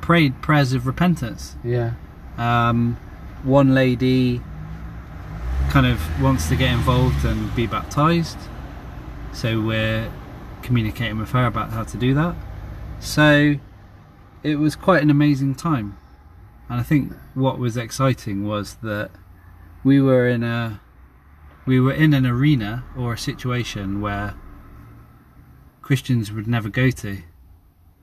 prayed 0.00 0.42
prayers 0.42 0.72
of 0.72 0.86
repentance. 0.86 1.56
Yeah. 1.64 1.92
Um, 2.40 2.96
one 3.42 3.74
lady 3.74 4.40
kind 5.68 5.84
of 5.84 6.00
wants 6.22 6.48
to 6.48 6.56
get 6.56 6.72
involved 6.72 7.22
and 7.26 7.54
be 7.54 7.66
baptized, 7.66 8.38
so 9.34 9.60
we're 9.60 10.10
communicating 10.62 11.18
with 11.18 11.32
her 11.32 11.44
about 11.44 11.68
how 11.68 11.84
to 11.84 11.98
do 11.98 12.14
that. 12.14 12.34
So 12.98 13.56
it 14.42 14.56
was 14.56 14.74
quite 14.74 15.02
an 15.02 15.10
amazing 15.10 15.54
time, 15.54 15.98
and 16.70 16.80
I 16.80 16.82
think 16.82 17.12
what 17.34 17.58
was 17.58 17.76
exciting 17.76 18.46
was 18.46 18.76
that 18.76 19.10
we 19.84 20.00
were 20.00 20.26
in 20.26 20.42
a 20.42 20.80
we 21.66 21.78
were 21.78 21.92
in 21.92 22.14
an 22.14 22.24
arena 22.24 22.84
or 22.96 23.12
a 23.12 23.18
situation 23.18 24.00
where 24.00 24.34
Christians 25.82 26.32
would 26.32 26.48
never 26.48 26.70
go 26.70 26.90
to, 26.90 27.18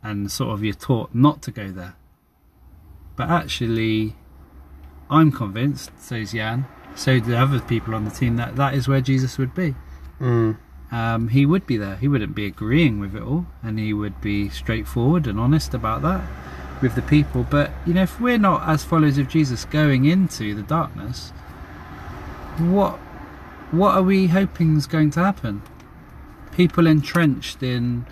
and 0.04 0.32
sort 0.32 0.54
of 0.54 0.64
you're 0.64 0.76
taught 0.76 1.16
not 1.16 1.42
to 1.42 1.50
go 1.50 1.72
there. 1.72 1.96
But 3.16 3.32
actually, 3.32 4.16
I'm 5.10 5.32
convinced, 5.32 5.92
so's 6.02 6.34
Jan, 6.34 6.66
so 6.96 7.20
do 7.20 7.32
the 7.32 7.38
other 7.38 7.60
people 7.60 7.96
on 7.96 8.06
the 8.06 8.12
team, 8.12 8.36
that 8.38 8.56
that 8.56 8.74
is 8.74 8.88
where 8.88 9.02
Jesus 9.02 9.38
would 9.38 9.54
be. 9.54 9.76
Mm. 10.20 10.58
Um, 10.92 11.28
he 11.30 11.46
would 11.46 11.68
be 11.68 11.78
there. 11.78 11.98
He 11.98 12.08
wouldn't 12.08 12.36
be 12.36 12.46
agreeing 12.46 13.00
with 13.00 13.16
it 13.16 13.22
all, 13.22 13.46
and 13.62 13.78
he 13.78 13.94
would 13.94 14.22
be 14.22 14.50
straightforward 14.50 15.28
and 15.28 15.40
honest 15.40 15.74
about 15.74 16.02
that 16.02 16.24
with 16.82 16.96
the 16.96 17.02
people. 17.02 17.46
But 17.50 17.72
you 17.86 17.94
know, 17.94 18.04
if 18.04 18.20
we're 18.20 18.38
not 18.38 18.68
as 18.68 18.84
followers 18.84 19.18
of 19.18 19.28
Jesus 19.28 19.66
going 19.66 20.06
into 20.06 20.56
the 20.56 20.64
darkness, 20.64 21.32
what 22.58 22.98
what 23.72 23.96
are 23.96 24.04
we 24.04 24.28
hoping 24.28 24.78
is 24.78 24.88
going 24.88 25.12
to 25.12 25.20
happen? 25.20 25.62
People 26.54 26.88
entrenched 26.88 27.62
in, 27.62 28.06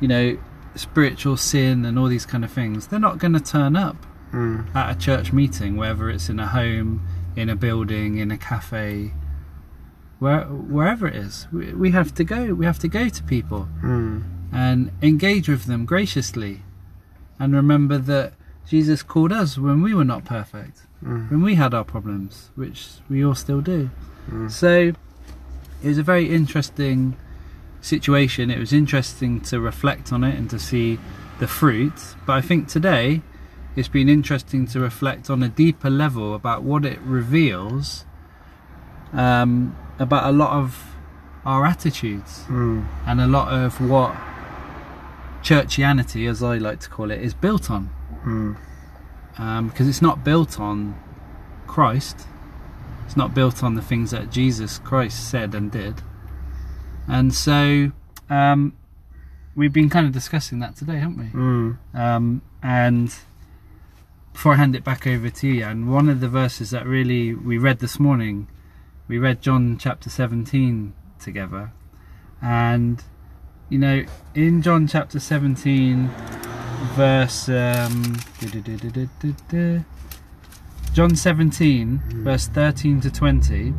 you 0.00 0.08
know, 0.08 0.38
spiritual 0.74 1.36
sin 1.36 1.84
and 1.84 1.98
all 1.98 2.08
these 2.08 2.26
kind 2.26 2.44
of 2.44 2.50
things. 2.50 2.88
They're 2.88 2.98
not 2.98 3.18
going 3.18 3.32
to 3.32 3.40
turn 3.40 3.76
up 3.76 3.96
Mm. 4.32 4.74
at 4.74 4.94
a 4.94 4.98
church 4.98 5.32
meeting, 5.32 5.76
whether 5.76 6.10
it's 6.10 6.28
in 6.28 6.38
a 6.38 6.46
home, 6.48 7.00
in 7.36 7.48
a 7.48 7.56
building, 7.56 8.18
in 8.18 8.30
a 8.30 8.36
cafe, 8.38 9.12
where 10.18 10.42
wherever 10.44 11.06
it 11.06 11.16
is. 11.16 11.46
We, 11.52 11.72
we 11.72 11.90
have 11.92 12.14
to 12.16 12.24
go. 12.24 12.52
We 12.54 12.66
have 12.66 12.78
to 12.80 12.88
go 12.88 13.08
to 13.08 13.22
people 13.22 13.68
Mm. 13.82 14.24
and 14.52 14.90
engage 15.02 15.48
with 15.48 15.64
them 15.64 15.84
graciously, 15.86 16.62
and 17.38 17.54
remember 17.54 17.98
that 17.98 18.34
Jesus 18.68 19.02
called 19.02 19.32
us 19.32 19.56
when 19.56 19.80
we 19.80 19.94
were 19.94 20.04
not 20.04 20.24
perfect, 20.24 20.82
Mm. 21.04 21.30
when 21.30 21.42
we 21.42 21.54
had 21.54 21.72
our 21.74 21.84
problems, 21.84 22.50
which 22.56 22.88
we 23.08 23.24
all 23.24 23.34
still 23.34 23.60
do. 23.60 23.90
So 24.48 24.92
it 25.82 25.88
was 25.88 25.96
a 25.98 26.02
very 26.02 26.28
interesting 26.28 27.16
situation. 27.80 28.50
It 28.50 28.58
was 28.58 28.72
interesting 28.74 29.40
to 29.42 29.58
reflect 29.60 30.12
on 30.12 30.22
it 30.24 30.36
and 30.36 30.50
to 30.50 30.58
see 30.58 30.98
the 31.38 31.46
fruit. 31.46 31.94
But 32.26 32.32
I 32.34 32.40
think 32.42 32.68
today 32.68 33.22
it's 33.78 33.86
been 33.88 34.08
interesting 34.08 34.66
to 34.66 34.80
reflect 34.80 35.30
on 35.30 35.40
a 35.40 35.48
deeper 35.48 35.88
level 35.88 36.34
about 36.34 36.64
what 36.64 36.84
it 36.84 36.98
reveals 37.02 38.04
um, 39.12 39.76
about 40.00 40.24
a 40.28 40.32
lot 40.32 40.50
of 40.50 40.96
our 41.44 41.64
attitudes 41.64 42.42
Mm. 42.48 42.86
and 43.06 43.20
a 43.20 43.28
lot 43.28 43.52
of 43.52 43.80
what 43.80 44.16
churchianity, 45.42 46.28
as 46.28 46.42
I 46.42 46.58
like 46.58 46.80
to 46.80 46.90
call 46.90 47.12
it, 47.12 47.20
is 47.22 47.34
built 47.34 47.70
on. 47.70 47.90
Mm. 48.24 48.56
Because 49.68 49.86
it's 49.86 50.02
not 50.02 50.24
built 50.24 50.58
on 50.58 50.98
Christ, 51.68 52.26
it's 53.06 53.16
not 53.16 53.32
built 53.32 53.62
on 53.62 53.76
the 53.76 53.82
things 53.82 54.10
that 54.10 54.32
Jesus 54.32 54.80
Christ 54.80 55.30
said 55.30 55.54
and 55.54 55.70
did. 55.70 56.02
And 57.06 57.32
so 57.32 57.92
um, 58.28 58.72
we've 59.54 59.72
been 59.72 59.88
kind 59.88 60.04
of 60.04 60.12
discussing 60.12 60.58
that 60.58 60.74
today, 60.74 60.96
haven't 60.96 61.18
we? 61.18 61.26
Mm. 61.26 61.78
Um, 61.94 62.42
and 62.60 63.14
before 64.38 64.52
I 64.52 64.58
hand 64.58 64.76
it 64.76 64.84
back 64.84 65.04
over 65.04 65.30
to 65.30 65.48
you, 65.48 65.64
and 65.64 65.92
one 65.92 66.08
of 66.08 66.20
the 66.20 66.28
verses 66.28 66.70
that 66.70 66.86
really 66.86 67.34
we 67.34 67.58
read 67.58 67.80
this 67.80 67.98
morning, 67.98 68.46
we 69.08 69.18
read 69.18 69.42
John 69.42 69.76
chapter 69.78 70.08
17 70.08 70.94
together. 71.18 71.72
And, 72.40 73.02
you 73.68 73.80
know, 73.80 74.04
in 74.36 74.62
John 74.62 74.86
chapter 74.86 75.18
17, 75.18 76.08
verse. 76.94 77.48
Um, 77.48 78.16
John 80.92 81.16
17, 81.16 82.22
verse 82.22 82.46
13 82.46 83.00
to 83.00 83.10
20, 83.10 83.74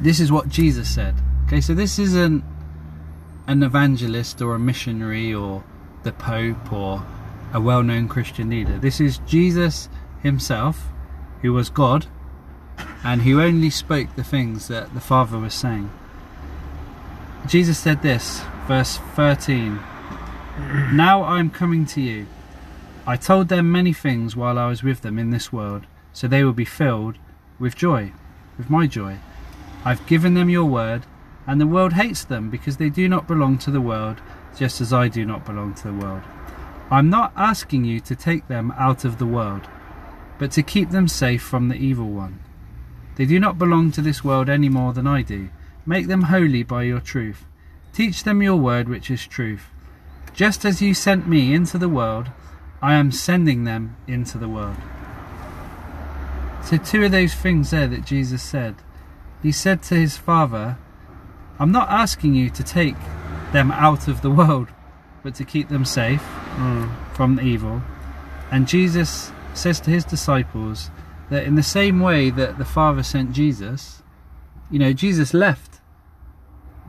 this 0.00 0.18
is 0.18 0.32
what 0.32 0.48
Jesus 0.48 0.92
said. 0.92 1.14
Okay, 1.46 1.60
so 1.60 1.74
this 1.74 2.00
isn't 2.00 2.42
an 3.46 3.62
evangelist 3.62 4.42
or 4.42 4.56
a 4.56 4.58
missionary 4.58 5.32
or 5.32 5.62
the 6.02 6.10
Pope 6.10 6.72
or 6.72 7.06
a 7.52 7.60
well 7.60 7.82
known 7.82 8.08
Christian 8.08 8.50
leader. 8.50 8.78
This 8.78 9.00
is 9.00 9.18
Jesus 9.26 9.88
himself, 10.22 10.88
who 11.42 11.52
was 11.52 11.70
God, 11.70 12.06
and 13.04 13.22
who 13.22 13.40
only 13.40 13.70
spoke 13.70 14.14
the 14.14 14.24
things 14.24 14.68
that 14.68 14.92
the 14.94 15.00
Father 15.00 15.38
was 15.38 15.54
saying. 15.54 15.90
Jesus 17.46 17.78
said 17.78 18.02
this, 18.02 18.42
verse 18.66 18.98
13 19.14 19.80
Now 20.92 21.22
I 21.22 21.38
am 21.38 21.50
coming 21.50 21.86
to 21.86 22.00
you. 22.00 22.26
I 23.06 23.16
told 23.16 23.48
them 23.48 23.72
many 23.72 23.92
things 23.92 24.36
while 24.36 24.58
I 24.58 24.68
was 24.68 24.82
with 24.82 25.00
them 25.00 25.18
in 25.18 25.30
this 25.30 25.52
world, 25.52 25.86
so 26.12 26.28
they 26.28 26.44
will 26.44 26.52
be 26.52 26.66
filled 26.66 27.16
with 27.58 27.74
joy, 27.74 28.12
with 28.58 28.68
my 28.68 28.86
joy. 28.86 29.18
I've 29.84 30.06
given 30.06 30.34
them 30.34 30.50
your 30.50 30.66
word, 30.66 31.04
and 31.46 31.60
the 31.60 31.66
world 31.66 31.94
hates 31.94 32.24
them 32.24 32.50
because 32.50 32.76
they 32.76 32.90
do 32.90 33.08
not 33.08 33.26
belong 33.26 33.56
to 33.58 33.70
the 33.70 33.80
world, 33.80 34.20
just 34.56 34.80
as 34.80 34.92
I 34.92 35.08
do 35.08 35.24
not 35.24 35.46
belong 35.46 35.74
to 35.76 35.84
the 35.84 35.94
world. 35.94 36.22
I'm 36.90 37.10
not 37.10 37.32
asking 37.36 37.84
you 37.84 38.00
to 38.00 38.16
take 38.16 38.48
them 38.48 38.72
out 38.78 39.04
of 39.04 39.18
the 39.18 39.26
world, 39.26 39.68
but 40.38 40.50
to 40.52 40.62
keep 40.62 40.90
them 40.90 41.06
safe 41.06 41.42
from 41.42 41.68
the 41.68 41.76
evil 41.76 42.08
one. 42.08 42.40
They 43.16 43.26
do 43.26 43.38
not 43.38 43.58
belong 43.58 43.90
to 43.92 44.00
this 44.00 44.24
world 44.24 44.48
any 44.48 44.68
more 44.68 44.92
than 44.92 45.06
I 45.06 45.22
do. 45.22 45.50
Make 45.84 46.06
them 46.06 46.22
holy 46.22 46.62
by 46.62 46.84
your 46.84 47.00
truth. 47.00 47.44
Teach 47.92 48.22
them 48.22 48.42
your 48.42 48.56
word, 48.56 48.88
which 48.88 49.10
is 49.10 49.26
truth. 49.26 49.66
Just 50.32 50.64
as 50.64 50.80
you 50.80 50.94
sent 50.94 51.28
me 51.28 51.52
into 51.52 51.78
the 51.78 51.88
world, 51.88 52.30
I 52.80 52.94
am 52.94 53.10
sending 53.10 53.64
them 53.64 53.96
into 54.06 54.38
the 54.38 54.48
world. 54.48 54.76
So, 56.62 56.76
two 56.76 57.04
of 57.04 57.10
those 57.10 57.34
things 57.34 57.70
there 57.70 57.88
that 57.88 58.04
Jesus 58.04 58.42
said. 58.42 58.76
He 59.42 59.52
said 59.52 59.82
to 59.84 59.94
his 59.94 60.16
Father, 60.16 60.78
I'm 61.58 61.72
not 61.72 61.90
asking 61.90 62.34
you 62.34 62.50
to 62.50 62.62
take 62.62 62.96
them 63.52 63.70
out 63.72 64.06
of 64.06 64.22
the 64.22 64.30
world, 64.30 64.68
but 65.22 65.34
to 65.36 65.44
keep 65.44 65.68
them 65.68 65.84
safe 65.84 66.22
Mm. 66.56 66.88
from 67.14 67.40
evil. 67.40 67.82
And 68.50 68.66
Jesus 68.66 69.30
says 69.54 69.80
to 69.80 69.90
his 69.90 70.04
disciples 70.04 70.90
that 71.30 71.44
in 71.44 71.54
the 71.54 71.62
same 71.62 72.00
way 72.00 72.30
that 72.30 72.58
the 72.58 72.64
Father 72.64 73.02
sent 73.02 73.32
Jesus, 73.32 74.02
you 74.70 74.78
know, 74.78 74.92
Jesus 74.92 75.34
left 75.34 75.80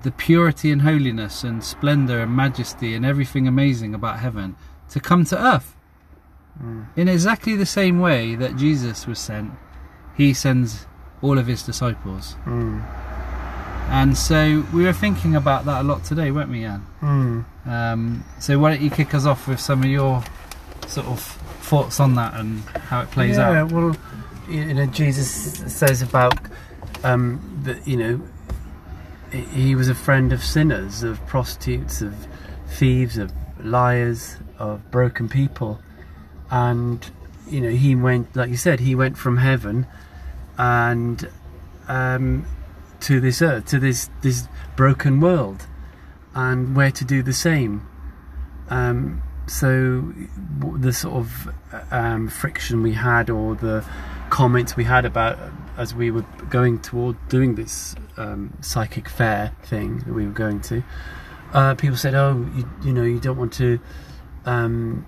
the 0.03 0.11
purity 0.11 0.71
and 0.71 0.81
holiness 0.83 1.43
and 1.43 1.63
splendor 1.63 2.21
and 2.21 2.33
majesty 2.35 2.95
and 2.95 3.05
everything 3.05 3.47
amazing 3.47 3.93
about 3.93 4.19
heaven 4.19 4.55
to 4.89 4.99
come 4.99 5.25
to 5.25 5.37
earth. 5.37 5.75
Mm. 6.63 6.85
In 6.95 7.07
exactly 7.09 7.55
the 7.55 7.65
same 7.65 7.99
way 7.99 8.35
that 8.35 8.55
Jesus 8.55 9.05
was 9.07 9.19
sent, 9.19 9.51
he 10.15 10.33
sends 10.33 10.87
all 11.21 11.37
of 11.37 11.47
his 11.47 11.63
disciples. 11.63 12.35
Mm. 12.45 12.81
And 13.89 14.17
so 14.17 14.63
we 14.73 14.83
were 14.83 14.93
thinking 14.93 15.35
about 15.35 15.65
that 15.65 15.81
a 15.81 15.83
lot 15.83 16.03
today, 16.05 16.31
weren't 16.31 16.49
we, 16.51 16.61
Jan? 16.61 16.85
Mm. 17.01 17.45
Um, 17.69 18.25
so 18.39 18.57
why 18.57 18.71
don't 18.71 18.81
you 18.81 18.89
kick 18.89 19.13
us 19.13 19.25
off 19.25 19.47
with 19.47 19.59
some 19.59 19.83
of 19.83 19.89
your 19.89 20.23
sort 20.87 21.05
of 21.05 21.21
thoughts 21.61 21.99
on 21.99 22.15
that 22.15 22.33
and 22.33 22.61
how 22.63 23.01
it 23.01 23.11
plays 23.11 23.37
yeah, 23.37 23.49
out? 23.49 23.53
Yeah, 23.53 23.63
well, 23.63 23.95
you 24.49 24.73
know, 24.73 24.87
Jesus 24.87 25.29
says 25.71 26.01
about 26.01 26.33
um, 27.03 27.61
that 27.63 27.87
you 27.87 27.95
know 27.95 28.21
he- 29.31 29.65
he 29.65 29.75
was 29.75 29.87
a 29.87 29.95
friend 29.95 30.33
of 30.33 30.43
sinners, 30.43 31.03
of 31.03 31.23
prostitutes, 31.27 32.01
of 32.01 32.15
thieves, 32.67 33.17
of 33.17 33.31
liars, 33.63 34.37
of 34.57 34.89
broken 34.89 35.29
people, 35.29 35.79
and 36.49 37.11
you 37.47 37.61
know 37.61 37.69
he 37.69 37.95
went, 37.95 38.35
like 38.35 38.49
you 38.49 38.57
said, 38.57 38.79
he 38.79 38.95
went 38.95 39.15
from 39.15 39.37
heaven, 39.37 39.85
and 40.57 41.29
um, 41.87 42.47
to 43.01 43.19
this 43.19 43.43
earth, 43.43 43.65
to 43.67 43.79
this 43.79 44.09
this 44.21 44.47
broken 44.75 45.19
world, 45.19 45.67
and 46.35 46.75
where 46.75 46.91
to 46.91 47.05
do 47.05 47.23
the 47.23 47.33
same. 47.33 47.87
Um, 48.69 49.21
so 49.47 50.13
the 50.77 50.93
sort 50.93 51.15
of 51.15 51.49
um, 51.91 52.27
friction 52.27 52.83
we 52.83 52.93
had, 52.93 53.29
or 53.29 53.55
the 53.55 53.85
comments 54.29 54.77
we 54.77 54.83
had 54.83 55.05
about 55.05 55.39
as 55.77 55.95
we 55.95 56.11
were 56.11 56.25
going 56.49 56.79
toward 56.79 57.15
doing 57.29 57.55
this 57.55 57.95
um, 58.17 58.55
psychic 58.61 59.09
fair 59.09 59.55
thing 59.63 59.99
that 59.99 60.13
we 60.13 60.25
were 60.25 60.31
going 60.31 60.61
to, 60.61 60.83
uh, 61.53 61.73
people 61.75 61.97
said, 61.97 62.13
"Oh, 62.13 62.47
you, 62.55 62.69
you 62.83 62.93
know, 62.93 63.03
you 63.03 63.19
don't 63.19 63.37
want 63.37 63.53
to." 63.53 63.79
Um, 64.45 65.05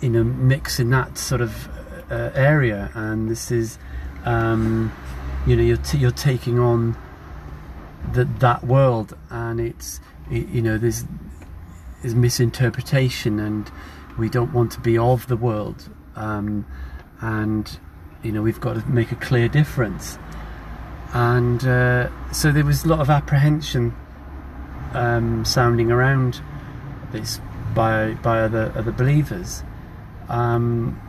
you 0.00 0.10
know 0.10 0.24
mix 0.24 0.78
in 0.78 0.90
that 0.90 1.16
sort 1.16 1.40
of 1.40 1.68
uh, 2.10 2.30
area 2.34 2.90
and 2.94 3.28
this 3.28 3.50
is 3.50 3.78
um, 4.24 4.92
you 5.46 5.56
know 5.56 5.62
you're, 5.62 5.76
t- 5.76 5.98
you're 5.98 6.10
taking 6.10 6.58
on 6.58 6.96
the, 8.12 8.24
that 8.24 8.64
world 8.64 9.16
and 9.30 9.60
it's 9.60 10.00
you 10.30 10.62
know 10.62 10.78
there's 10.78 11.04
is 12.02 12.14
misinterpretation 12.14 13.38
and 13.40 13.70
we 14.18 14.28
don't 14.28 14.52
want 14.52 14.70
to 14.72 14.80
be 14.80 14.96
of 14.98 15.26
the 15.28 15.36
world 15.36 15.88
um, 16.14 16.66
and 17.20 17.78
you 18.22 18.32
know 18.32 18.42
we've 18.42 18.60
got 18.60 18.74
to 18.74 18.86
make 18.88 19.12
a 19.12 19.16
clear 19.16 19.48
difference 19.48 20.18
and 21.12 21.64
uh, 21.66 22.08
so 22.32 22.52
there 22.52 22.64
was 22.64 22.84
a 22.84 22.88
lot 22.88 23.00
of 23.00 23.08
apprehension 23.08 23.94
um, 24.92 25.44
sounding 25.44 25.90
around 25.90 26.40
this 27.12 27.40
by 27.74 28.14
by 28.14 28.40
other 28.40 28.72
other 28.76 28.92
believers 28.92 29.62
um, 30.28 31.00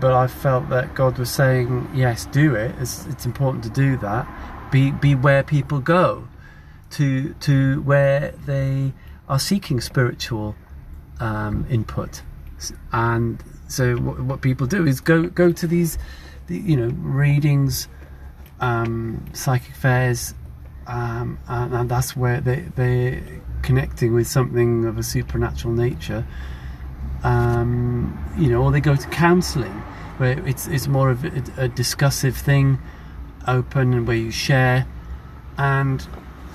but 0.00 0.12
I 0.12 0.26
felt 0.26 0.68
that 0.68 0.94
God 0.94 1.18
was 1.18 1.30
saying, 1.30 1.90
yes, 1.94 2.26
do 2.26 2.54
it. 2.54 2.74
It's, 2.78 3.06
it's 3.06 3.26
important 3.26 3.64
to 3.64 3.70
do 3.70 3.96
that. 3.98 4.28
Be 4.70 4.90
be 4.90 5.14
where 5.14 5.42
people 5.42 5.80
go, 5.80 6.28
to 6.90 7.34
to 7.34 7.82
where 7.82 8.32
they 8.46 8.92
are 9.28 9.38
seeking 9.38 9.80
spiritual 9.80 10.54
um, 11.20 11.66
input, 11.70 12.22
and 12.92 13.42
so 13.68 13.96
what, 13.96 14.20
what 14.20 14.40
people 14.40 14.66
do 14.66 14.86
is 14.86 15.00
go 15.00 15.24
go 15.24 15.52
to 15.52 15.66
these, 15.66 15.98
the, 16.46 16.58
you 16.58 16.76
know, 16.76 16.88
readings, 16.96 17.88
um, 18.60 19.24
psychic 19.32 19.74
fairs, 19.74 20.34
um, 20.86 21.38
and, 21.46 21.74
and 21.74 21.88
that's 21.90 22.16
where 22.16 22.40
they 22.40 22.60
they 22.74 23.22
connecting 23.62 24.14
with 24.14 24.26
something 24.26 24.84
of 24.86 24.98
a 24.98 25.02
supernatural 25.02 25.74
nature. 25.74 26.26
Um, 27.22 28.16
you 28.38 28.48
know, 28.48 28.62
or 28.62 28.70
they 28.70 28.80
go 28.80 28.96
to 28.96 29.08
counselling, 29.08 29.72
where 30.18 30.38
it's 30.46 30.66
it's 30.68 30.86
more 30.86 31.10
of 31.10 31.24
a, 31.24 31.28
a 31.64 31.68
discussive 31.68 32.34
thing, 32.34 32.78
open 33.46 33.92
and 33.92 34.06
where 34.06 34.16
you 34.16 34.30
share, 34.30 34.86
and 35.58 36.06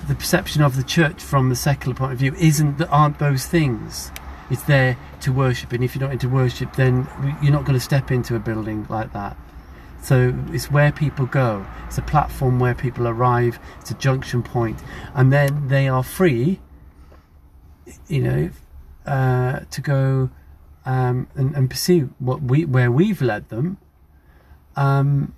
the 0.08 0.14
perception 0.14 0.62
of 0.62 0.76
the 0.76 0.82
church 0.82 1.22
from 1.22 1.48
the 1.48 1.56
secular 1.56 1.94
point 1.94 2.12
of 2.12 2.18
view 2.18 2.34
isn't 2.34 2.78
that 2.78 2.88
aren't 2.88 3.18
those 3.18 3.46
things. 3.46 4.10
It's 4.50 4.62
there 4.62 4.98
to 5.22 5.32
worship, 5.32 5.72
and 5.72 5.82
if 5.82 5.94
you're 5.94 6.04
not 6.04 6.12
into 6.12 6.28
worship, 6.28 6.74
then 6.76 7.08
you're 7.42 7.52
not 7.52 7.64
going 7.64 7.78
to 7.78 7.84
step 7.84 8.10
into 8.10 8.36
a 8.36 8.38
building 8.38 8.86
like 8.90 9.12
that. 9.14 9.36
So 10.02 10.34
it's 10.48 10.70
where 10.70 10.92
people 10.92 11.24
go. 11.24 11.66
It's 11.86 11.96
a 11.96 12.02
platform 12.02 12.58
where 12.58 12.74
people 12.74 13.08
arrive. 13.08 13.58
It's 13.80 13.90
a 13.90 13.94
junction 13.94 14.42
point, 14.42 14.78
and 15.14 15.32
then 15.32 15.68
they 15.68 15.88
are 15.88 16.02
free. 16.02 16.60
You 18.08 18.22
know, 18.22 18.50
uh, 19.06 19.60
to 19.70 19.80
go 19.80 20.30
um, 20.84 21.28
and, 21.34 21.54
and 21.54 21.70
pursue 21.70 22.12
what 22.18 22.42
we 22.42 22.66
where 22.66 22.90
we've 22.90 23.22
led 23.22 23.48
them, 23.48 23.78
um, 24.76 25.34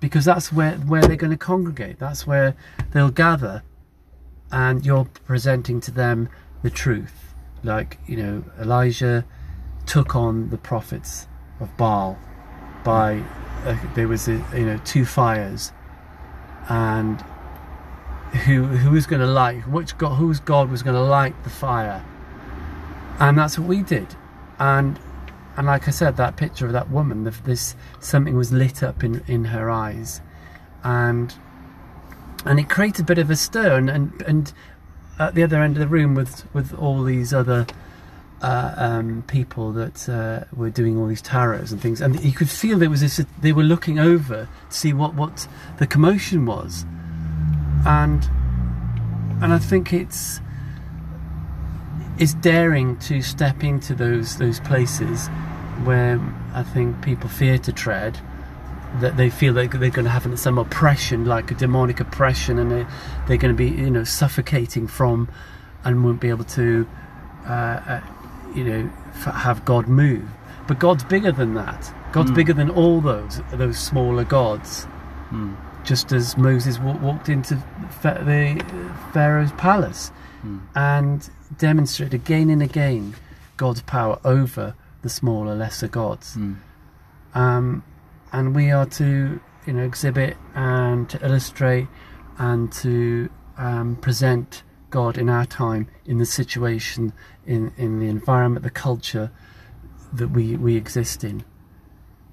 because 0.00 0.26
that's 0.26 0.52
where 0.52 0.72
where 0.76 1.02
they're 1.02 1.16
going 1.16 1.30
to 1.30 1.38
congregate. 1.38 1.98
That's 1.98 2.26
where 2.26 2.54
they'll 2.92 3.10
gather, 3.10 3.62
and 4.54 4.86
you're 4.86 5.04
presenting 5.26 5.80
to 5.80 5.90
them 5.90 6.28
the 6.62 6.70
truth. 6.70 7.34
Like 7.64 7.98
you 8.06 8.16
know, 8.16 8.44
Elijah 8.60 9.24
took 9.84 10.14
on 10.14 10.50
the 10.50 10.56
prophets 10.56 11.26
of 11.60 11.76
Baal 11.76 12.16
by 12.84 13.22
uh, 13.64 13.76
there 13.94 14.06
was 14.06 14.28
a, 14.28 14.42
you 14.54 14.64
know 14.64 14.78
two 14.84 15.04
fires, 15.04 15.72
and 16.68 17.20
who 18.46 18.64
who 18.64 18.92
was 18.92 19.06
going 19.06 19.20
to 19.20 19.26
light 19.26 19.66
which 19.66 19.98
God 19.98 20.14
whose 20.14 20.38
God 20.38 20.70
was 20.70 20.84
going 20.84 20.96
to 20.96 21.02
light 21.02 21.34
the 21.42 21.50
fire, 21.50 22.04
and 23.18 23.36
that's 23.36 23.58
what 23.58 23.66
we 23.66 23.82
did. 23.82 24.14
And 24.60 25.00
and 25.56 25.66
like 25.66 25.88
I 25.88 25.90
said, 25.90 26.16
that 26.18 26.36
picture 26.36 26.66
of 26.66 26.72
that 26.72 26.90
woman, 26.90 27.24
this 27.24 27.74
something 27.98 28.36
was 28.36 28.52
lit 28.52 28.84
up 28.84 29.02
in 29.02 29.24
in 29.26 29.46
her 29.46 29.68
eyes, 29.68 30.20
and 30.84 31.34
and 32.44 32.58
it 32.58 32.68
created 32.68 33.02
a 33.02 33.04
bit 33.04 33.18
of 33.18 33.30
a 33.30 33.36
stir. 33.36 33.76
And 33.76 33.90
and, 33.90 34.22
and 34.22 34.52
at 35.18 35.34
the 35.34 35.42
other 35.42 35.62
end 35.62 35.76
of 35.76 35.80
the 35.80 35.88
room, 35.88 36.14
with 36.14 36.52
with 36.54 36.74
all 36.74 37.02
these 37.02 37.32
other 37.32 37.66
uh, 38.42 38.74
um, 38.76 39.24
people 39.26 39.72
that 39.72 40.08
uh, 40.08 40.44
were 40.54 40.70
doing 40.70 40.98
all 40.98 41.06
these 41.06 41.22
tarots 41.22 41.72
and 41.72 41.80
things, 41.80 42.00
and 42.00 42.22
you 42.22 42.32
could 42.32 42.50
feel 42.50 42.78
there 42.78 42.90
was 42.90 43.00
this. 43.00 43.24
They 43.40 43.52
were 43.52 43.62
looking 43.62 43.98
over 43.98 44.48
to 44.70 44.76
see 44.76 44.92
what 44.92 45.14
what 45.14 45.48
the 45.78 45.86
commotion 45.86 46.46
was, 46.46 46.84
and 47.86 48.28
and 49.42 49.52
I 49.52 49.58
think 49.58 49.92
it's 49.92 50.40
is 52.18 52.34
daring 52.34 52.96
to 52.98 53.22
step 53.22 53.64
into 53.64 53.94
those 53.94 54.36
those 54.38 54.60
places 54.60 55.28
where 55.84 56.20
I 56.52 56.62
think 56.62 57.02
people 57.02 57.28
fear 57.28 57.58
to 57.58 57.72
tread. 57.72 58.18
That 59.00 59.16
they 59.16 59.28
feel 59.30 59.52
that 59.54 59.70
they're 59.72 59.90
going 59.90 60.04
to 60.04 60.10
have 60.10 60.38
some 60.38 60.56
oppression, 60.58 61.24
like 61.24 61.50
a 61.50 61.54
demonic 61.54 61.98
oppression, 62.00 62.58
and 62.60 62.70
they, 62.70 62.86
they're 63.26 63.36
going 63.36 63.52
to 63.52 63.58
be, 63.58 63.68
you 63.68 63.90
know, 63.90 64.04
suffocating 64.04 64.86
from, 64.86 65.28
and 65.84 66.04
won't 66.04 66.20
be 66.20 66.28
able 66.28 66.44
to, 66.44 66.86
uh, 67.44 67.50
uh, 67.52 68.00
you 68.54 68.62
know, 68.62 68.90
f- 69.14 69.34
have 69.34 69.64
God 69.64 69.88
move. 69.88 70.22
But 70.68 70.78
God's 70.78 71.02
bigger 71.04 71.32
than 71.32 71.54
that. 71.54 71.92
God's 72.12 72.30
Mm. 72.30 72.34
bigger 72.36 72.52
than 72.52 72.70
all 72.70 73.00
those 73.00 73.40
those 73.52 73.78
smaller 73.78 74.24
gods. 74.24 74.86
Mm. 75.32 75.56
Just 75.82 76.12
as 76.12 76.36
Moses 76.38 76.78
wa- 76.78 76.96
walked 76.96 77.28
into 77.28 77.56
the 78.02 78.64
Pharaoh's 79.12 79.52
palace 79.52 80.12
Mm. 80.46 80.60
and 80.76 81.30
demonstrated 81.58 82.14
again 82.14 82.48
and 82.48 82.62
again 82.62 83.14
God's 83.56 83.82
power 83.82 84.18
over 84.24 84.74
the 85.02 85.08
smaller, 85.08 85.54
lesser 85.54 85.88
gods. 85.88 86.36
Mm. 86.36 86.56
Um, 87.34 87.82
and 88.34 88.52
we 88.52 88.72
are 88.72 88.84
to, 88.84 89.40
you 89.64 89.72
know, 89.72 89.84
exhibit 89.84 90.36
and 90.56 91.08
to 91.08 91.24
illustrate 91.24 91.86
and 92.38 92.72
to 92.72 93.30
um, 93.56 93.94
present 93.96 94.64
God 94.90 95.16
in 95.16 95.28
our 95.28 95.46
time, 95.46 95.86
in 96.04 96.18
the 96.18 96.26
situation, 96.26 97.12
in, 97.46 97.72
in 97.76 98.00
the 98.00 98.08
environment, 98.08 98.64
the 98.64 98.70
culture 98.70 99.30
that 100.12 100.28
we, 100.28 100.56
we 100.56 100.76
exist 100.76 101.22
in, 101.22 101.44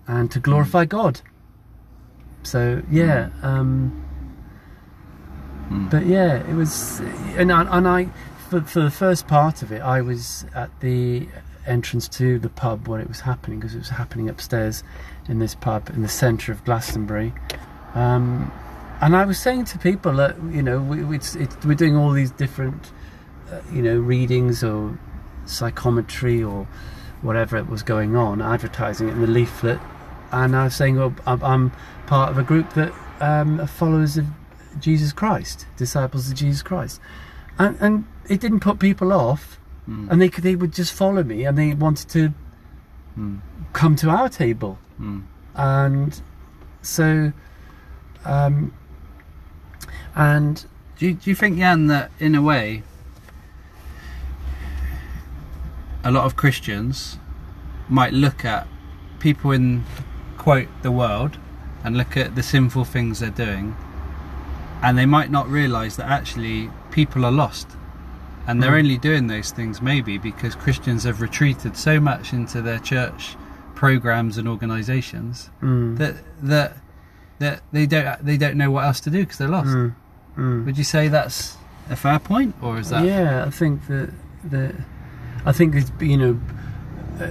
and 0.07 0.31
to 0.31 0.39
glorify 0.39 0.85
God. 0.85 1.21
So 2.43 2.81
yeah, 2.89 3.29
um, 3.43 4.05
Mm. 5.69 5.89
but 5.89 6.05
yeah, 6.05 6.45
it 6.49 6.53
was, 6.53 6.99
and 7.37 7.49
I, 7.49 7.77
and 7.77 7.87
I 7.87 8.05
for, 8.49 8.59
for 8.61 8.81
the 8.81 8.91
first 8.91 9.27
part 9.27 9.61
of 9.61 9.71
it, 9.71 9.81
I 9.81 10.01
was 10.01 10.45
at 10.53 10.69
the 10.81 11.29
entrance 11.65 12.09
to 12.09 12.39
the 12.39 12.49
pub 12.49 12.89
where 12.89 12.99
it 12.99 13.07
was 13.07 13.21
happening 13.21 13.59
because 13.59 13.75
it 13.75 13.77
was 13.77 13.89
happening 13.89 14.27
upstairs 14.27 14.83
in 15.31 15.39
this 15.39 15.55
pub 15.55 15.89
in 15.89 16.01
the 16.01 16.07
centre 16.09 16.51
of 16.51 16.63
Glastonbury. 16.65 17.33
Um, 17.95 18.51
and 19.01 19.15
I 19.15 19.25
was 19.25 19.39
saying 19.39 19.65
to 19.65 19.79
people 19.79 20.13
that 20.17 20.35
you 20.51 20.61
know 20.61 20.79
we, 20.79 21.03
we- 21.03 21.15
it's, 21.15 21.35
it's, 21.35 21.55
we're 21.65 21.73
doing 21.85 21.95
all 21.95 22.11
these 22.11 22.31
different 22.31 22.91
uh, 23.51 23.59
you 23.73 23.81
know 23.81 23.97
readings 23.97 24.63
or 24.63 24.99
psychometry 25.45 26.43
or 26.43 26.67
whatever 27.21 27.57
it 27.57 27.67
was 27.67 27.83
going 27.83 28.15
on, 28.15 28.41
advertising 28.41 29.07
it 29.09 29.11
in 29.13 29.21
the 29.21 29.27
leaflet. 29.27 29.79
And 30.31 30.55
I 30.55 30.65
was 30.65 30.75
saying, 30.75 30.97
well, 30.97 31.13
I'm, 31.27 31.43
I'm 31.43 31.71
part 32.07 32.31
of 32.31 32.37
a 32.37 32.43
group 32.43 32.73
that 32.73 32.93
um, 33.19 33.59
are 33.59 33.67
followers 33.67 34.17
of 34.17 34.25
Jesus 34.79 35.11
Christ, 35.11 35.65
disciples 35.77 36.29
of 36.29 36.35
Jesus 36.35 36.61
Christ, 36.61 36.99
and 37.59 37.77
and 37.81 38.05
it 38.29 38.39
didn't 38.41 38.59
put 38.61 38.79
people 38.79 39.11
off, 39.13 39.57
Mm. 39.89 40.11
and 40.11 40.21
they 40.21 40.29
could 40.29 40.43
they 40.43 40.55
would 40.55 40.73
just 40.73 40.93
follow 40.93 41.23
me, 41.23 41.43
and 41.45 41.57
they 41.57 41.73
wanted 41.73 42.07
to 42.09 42.33
Mm. 43.17 43.39
Come 43.73 43.95
to 43.97 44.09
our 44.09 44.29
table, 44.29 44.77
Mm. 44.99 45.23
and 45.55 46.21
so, 46.81 47.31
um, 48.25 48.73
and 50.15 50.65
Do 50.99 51.07
you, 51.07 51.13
do 51.15 51.29
you 51.31 51.35
think, 51.35 51.57
Jan, 51.57 51.87
that 51.87 52.11
in 52.19 52.35
a 52.35 52.41
way, 52.43 52.83
a 56.03 56.11
lot 56.11 56.25
of 56.25 56.35
Christians 56.35 57.17
might 57.89 58.13
look 58.13 58.45
at 58.45 58.67
people 59.19 59.51
in, 59.51 59.83
quote, 60.37 60.67
the 60.83 60.91
world 60.91 61.37
and 61.83 61.97
look 61.97 62.15
at 62.15 62.35
the 62.35 62.43
sinful 62.43 62.85
things 62.85 63.19
they're 63.19 63.29
doing, 63.31 63.75
and 64.83 64.95
they 64.97 65.05
might 65.05 65.31
not 65.31 65.47
realise 65.49 65.95
that 65.95 66.07
actually 66.07 66.69
people 66.91 67.25
are 67.25 67.31
lost. 67.31 67.67
And 68.47 68.61
they're 68.61 68.71
Mm. 68.73 68.79
only 68.79 68.97
doing 68.97 69.27
those 69.27 69.51
things 69.51 69.81
maybe 69.81 70.17
because 70.17 70.55
Christians 70.55 71.03
have 71.03 71.21
retreated 71.21 71.77
so 71.77 71.99
much 71.99 72.33
into 72.33 72.61
their 72.61 72.79
church 72.79 73.35
programs 73.81 74.37
and 74.37 74.47
organisations 74.47 75.49
mm, 75.59 75.97
that 75.97 76.15
that 76.53 76.77
that 77.39 77.57
they 77.71 77.87
don't 77.87 78.23
they 78.23 78.37
don't 78.37 78.55
know 78.55 78.69
what 78.69 78.83
else 78.85 78.99
to 78.99 79.09
do 79.09 79.19
because 79.23 79.37
they're 79.39 79.55
lost. 79.59 79.69
mm, 79.75 79.95
Mm. 80.37 80.65
Would 80.65 80.77
you 80.77 80.83
say 80.85 81.09
that's 81.09 81.57
a 81.89 81.95
fair 81.95 82.19
point, 82.19 82.55
or 82.61 82.79
is 82.79 82.87
that? 82.89 83.03
Yeah, 83.03 83.43
I 83.45 83.49
think 83.49 83.75
that 83.87 84.09
that 84.53 84.73
I 85.45 85.51
think 85.51 85.75
it's 85.75 85.91
you 85.99 86.17
know 86.23 86.33
uh, 87.19 87.27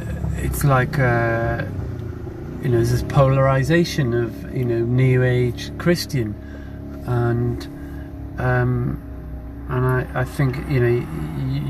it's 0.47 0.63
like 0.65 0.99
uh, 0.99 1.65
you 2.63 2.69
know 2.69 2.77
there's 2.77 2.91
this 2.91 3.05
polarization 3.05 4.13
of 4.13 4.31
you 4.55 4.67
know 4.71 4.81
new 5.03 5.23
age 5.23 5.71
Christian 5.79 6.35
and 7.07 7.59
um, 8.39 9.01
and 9.69 9.83
I, 9.87 10.23
I 10.23 10.25
think 10.25 10.57
you 10.69 10.81
know 10.85 10.95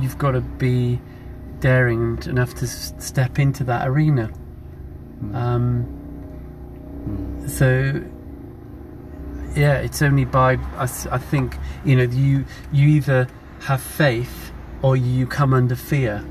you've 0.02 0.18
got 0.18 0.32
to 0.32 0.40
be 0.40 0.98
daring 1.60 2.18
enough 2.26 2.54
to 2.54 2.66
step 2.66 3.38
into 3.38 3.62
that 3.64 3.86
arena. 3.86 4.30
Um, 5.34 5.86
so 7.46 8.02
yeah, 9.54 9.78
it's 9.78 10.00
only 10.02 10.24
by 10.24 10.54
I, 10.76 10.84
I, 11.10 11.18
think 11.18 11.56
you 11.84 11.96
know 11.96 12.04
you 12.04 12.44
you 12.72 12.88
either 12.88 13.28
have 13.60 13.82
faith 13.82 14.52
or 14.82 14.96
you 14.96 15.26
come 15.26 15.52
under 15.52 15.76
fear, 15.76 16.24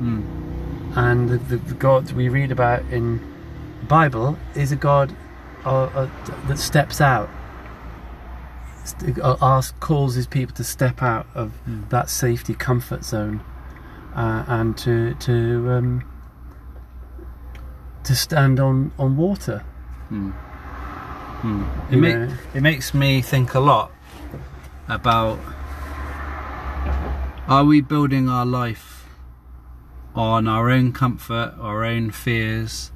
Mm. 0.00 0.96
and 0.96 1.28
the, 1.30 1.38
the, 1.38 1.56
the 1.56 1.74
God 1.74 2.12
we 2.12 2.28
read 2.28 2.52
about 2.52 2.82
in 2.92 3.18
the 3.80 3.86
Bible 3.86 4.36
is 4.54 4.70
a 4.72 4.76
God 4.76 5.14
uh, 5.64 5.84
uh, 5.84 6.08
that 6.48 6.58
steps 6.58 7.00
out, 7.00 7.28
uh, 9.22 9.36
asks 9.40 9.76
calls 9.80 10.14
his 10.14 10.26
people 10.26 10.54
to 10.56 10.64
step 10.64 11.02
out 11.02 11.26
of 11.34 11.52
Mm. 11.68 11.88
that 11.88 12.10
safety 12.10 12.54
comfort 12.54 13.04
zone, 13.04 13.40
uh, 14.14 14.44
and 14.46 14.76
to 14.78 15.14
to 15.14 15.70
um, 15.72 16.04
to 18.06 18.14
stand 18.14 18.58
on 18.60 18.92
on 18.98 19.16
water. 19.16 19.64
Mm. 20.10 20.32
Mm. 21.42 21.92
It, 21.92 21.96
ma- 21.96 22.08
know. 22.08 22.34
it 22.54 22.62
makes 22.62 22.94
me 22.94 23.20
think 23.20 23.54
a 23.54 23.60
lot 23.60 23.92
about 24.88 25.38
are 27.46 27.64
we 27.64 27.80
building 27.80 28.28
our 28.28 28.46
life 28.46 29.04
on 30.14 30.48
our 30.48 30.70
own 30.70 30.92
comfort, 30.92 31.54
our 31.60 31.84
own 31.84 32.10
fears, 32.10 32.90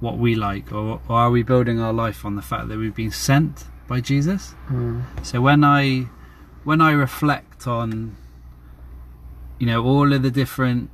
what 0.00 0.16
we 0.16 0.34
like, 0.34 0.72
or, 0.72 1.00
or 1.08 1.16
are 1.16 1.30
we 1.30 1.42
building 1.42 1.78
our 1.78 1.92
life 1.92 2.24
on 2.24 2.36
the 2.36 2.42
fact 2.42 2.68
that 2.68 2.78
we've 2.78 2.94
been 2.94 3.10
sent 3.10 3.64
by 3.86 4.00
Jesus? 4.00 4.54
Mm. 4.68 5.04
So 5.24 5.40
when 5.40 5.62
I 5.62 6.08
when 6.64 6.80
I 6.80 6.92
reflect 6.92 7.66
on 7.66 8.16
you 9.58 9.66
know 9.66 9.84
all 9.84 10.12
of 10.12 10.22
the 10.22 10.30
different 10.30 10.90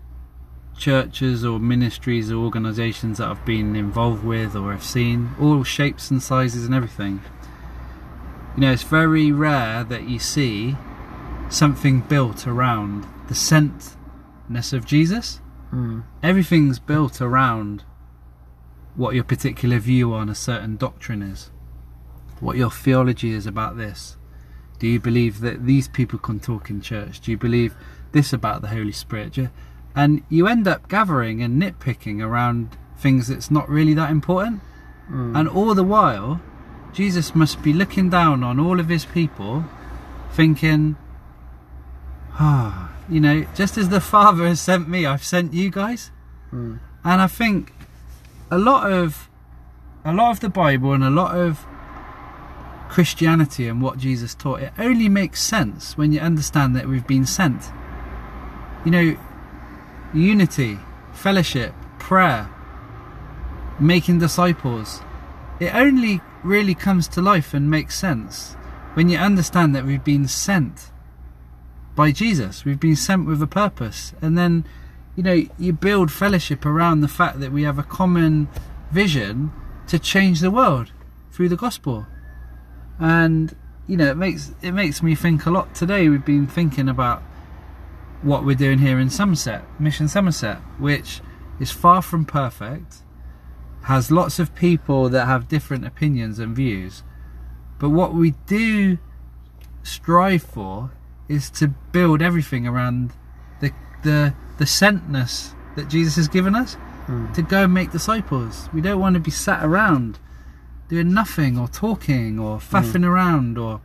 churches 0.77 1.45
or 1.45 1.59
ministries 1.59 2.31
or 2.31 2.37
organizations 2.37 3.19
that 3.19 3.29
I've 3.29 3.45
been 3.45 3.77
involved 3.77 4.25
with 4.25 4.55
or 4.57 4.73
have 4.73 4.85
seen 4.85 5.31
all 5.41 5.63
shapes 5.65 6.11
and 6.11 6.23
sizes 6.23 6.65
and 6.67 6.75
everything 6.75 7.21
you 8.57 8.61
know 8.63 8.73
it's 8.73 8.83
very 8.83 9.31
rare 9.33 9.85
that 9.85 10.09
you 10.09 10.19
see 10.19 10.77
something 11.49 12.01
built 12.01 12.47
around 12.47 13.05
the 13.29 13.35
sentness 13.35 14.73
of 14.73 14.85
Jesus 14.85 15.41
Mm. 15.73 16.05
everything's 16.23 16.79
built 16.79 17.21
around 17.21 17.83
what 18.95 19.15
your 19.17 19.25
particular 19.25 19.79
view 19.81 20.15
on 20.15 20.29
a 20.29 20.35
certain 20.37 20.77
doctrine 20.77 21.21
is, 21.21 21.51
what 22.39 22.57
your 22.57 22.71
theology 22.71 23.33
is 23.33 23.45
about 23.45 23.77
this. 23.77 24.17
Do 24.79 24.87
you 24.87 25.01
believe 25.01 25.41
that 25.41 25.67
these 25.67 25.89
people 25.89 26.21
can 26.21 26.39
talk 26.39 26.71
in 26.71 26.81
church? 26.81 27.19
Do 27.19 27.33
you 27.33 27.37
believe 27.37 27.75
this 28.13 28.33
about 28.33 28.63
the 28.63 28.69
Holy 28.69 28.93
Spirit? 28.93 29.33
Do 29.33 29.43
you- 29.43 29.51
And 29.95 30.23
you 30.29 30.47
end 30.49 30.67
up 30.67 30.89
gathering 30.89 31.43
and 31.43 31.61
nitpicking 31.63 32.25
around 32.25 32.77
things 32.97 33.29
that's 33.29 33.51
not 33.51 33.69
really 33.69 33.95
that 33.95 34.11
important. 34.11 34.61
Mm. 35.11 35.39
And 35.39 35.49
all 35.49 35.75
the 35.75 35.85
while, 35.85 36.41
Jesus 36.93 37.35
must 37.35 37.63
be 37.63 37.73
looking 37.73 38.11
down 38.11 38.43
on 38.43 38.59
all 38.59 38.81
of 38.81 38.89
his 38.89 39.05
people, 39.05 39.65
thinking, 40.33 40.97
ah, 42.35 42.93
you 43.09 43.21
know, 43.21 43.47
just 43.55 43.77
as 43.77 43.89
the 43.89 44.01
Father 44.01 44.47
has 44.47 44.61
sent 44.61 44.89
me, 44.89 45.07
I've 45.07 45.25
sent 45.25 45.53
you 45.53 45.71
guys. 45.71 46.11
Mm. 46.53 46.81
And 47.05 47.21
I 47.21 47.27
think 47.27 47.73
a 48.51 48.59
lot 48.59 48.91
of 48.91 49.29
a 50.05 50.13
lot 50.13 50.31
of 50.31 50.41
the 50.41 50.49
Bible 50.49 50.93
and 50.93 51.03
a 51.03 51.11
lot 51.11 51.37
of 51.37 51.67
Christianity 52.89 53.67
and 53.69 53.83
what 53.83 53.99
Jesus 53.99 54.35
taught, 54.35 54.61
it 54.61 54.73
only 54.79 55.09
makes 55.09 55.43
sense 55.43 55.97
when 55.97 56.13
you 56.13 56.21
understand 56.21 56.77
that 56.77 56.87
we've 56.87 57.07
been 57.07 57.27
sent. 57.27 57.65
You 58.85 58.91
know, 58.91 59.17
unity, 60.15 60.79
fellowship, 61.13 61.75
prayer, 61.99 62.49
making 63.81 64.19
disciples. 64.19 65.01
It 65.61 65.75
only 65.75 66.21
really 66.43 66.75
comes 66.75 67.09
to 67.09 67.23
life 67.23 67.55
and 67.55 67.71
makes 67.71 67.99
sense 67.99 68.57
when 68.95 69.09
you 69.09 69.19
understand 69.19 69.75
that 69.75 69.85
we've 69.85 70.05
been 70.05 70.29
sent 70.29 70.91
by 71.95 72.13
Jesus. 72.13 72.65
We've 72.65 72.81
been 72.81 72.97
sent 72.97 73.27
with 73.27 73.43
a 73.43 73.47
purpose. 73.47 74.15
And 74.21 74.37
then, 74.37 74.65
you 75.17 75.23
know, 75.23 75.43
you 75.59 75.73
build 75.73 76.11
fellowship 76.11 76.65
around 76.65 77.01
the 77.01 77.09
fact 77.09 77.41
that 77.41 77.53
we 77.53 77.63
have 77.63 77.79
a 77.79 77.83
common 77.83 78.49
vision 78.91 79.53
to 79.89 79.99
change 79.99 80.41
the 80.41 80.51
world 80.51 80.93
through 81.33 81.49
the 81.49 81.57
gospel. 81.57 82.07
And, 82.99 83.55
you 83.87 83.97
know, 83.97 84.11
it 84.11 84.17
makes 84.17 84.53
it 84.63 84.73
makes 84.73 85.03
me 85.03 85.15
think 85.15 85.47
a 85.47 85.51
lot 85.51 85.75
today. 85.75 86.09
We've 86.09 86.25
been 86.25 86.47
thinking 86.47 86.89
about 86.89 87.23
what 88.25 88.45
we're 88.45 88.55
doing 88.57 88.79
here 88.79 88.99
in 88.99 89.11
Somerset, 89.11 89.63
Mission 89.81 90.09
Somerset, 90.09 90.59
which 90.79 91.21
is 91.61 91.71
far 91.71 92.03
from 92.03 92.25
perfect, 92.25 92.97
has 93.83 94.11
lots 94.11 94.39
of 94.39 94.55
people 94.55 95.09
that 95.11 95.27
have 95.27 95.47
different 95.49 95.87
opinions 95.87 96.39
and 96.39 96.57
views. 96.57 97.03
But 97.79 97.91
what 97.91 98.15
we 98.15 98.31
do 98.47 98.99
strive 99.83 100.43
for 100.43 100.91
is 101.29 101.51
to 101.51 101.69
build 101.69 102.23
everything 102.23 102.67
around 102.67 103.13
the 103.61 103.73
the 104.03 104.35
the 104.59 104.65
sentness 104.65 105.53
that 105.77 105.89
Jesus 105.89 106.17
has 106.17 106.29
given 106.29 106.55
us 106.55 106.77
Mm. 107.07 107.35
to 107.35 107.43
go 107.43 107.65
and 107.65 107.75
make 107.75 107.91
disciples. 107.93 108.71
We 108.73 108.81
don't 108.81 108.99
want 108.99 109.13
to 109.13 109.21
be 109.21 109.31
sat 109.31 109.63
around 109.63 110.19
doing 110.89 111.13
nothing 111.13 111.59
or 111.59 111.69
talking 111.69 112.39
or 112.39 112.57
faffing 112.57 113.05
around 113.05 113.59
or 113.59 113.83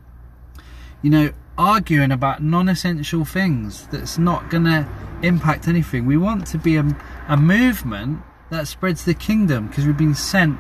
you 1.02 1.10
know 1.10 1.32
arguing 1.60 2.12
about 2.12 2.42
non-essential 2.42 3.26
things 3.26 3.86
that's 3.88 4.18
not 4.18 4.50
going 4.50 4.64
to 4.64 4.88
impact 5.22 5.68
anything. 5.68 6.06
We 6.06 6.18
want 6.18 6.48
to 6.48 6.58
be 6.58 6.78
a, 6.78 6.98
a 7.28 7.36
movement 7.36 8.22
that 8.50 8.68
spreads 8.68 9.04
the 9.04 9.14
kingdom 9.14 9.68
because 9.68 9.86
we've 9.86 9.98
been 9.98 10.16
sent 10.16 10.60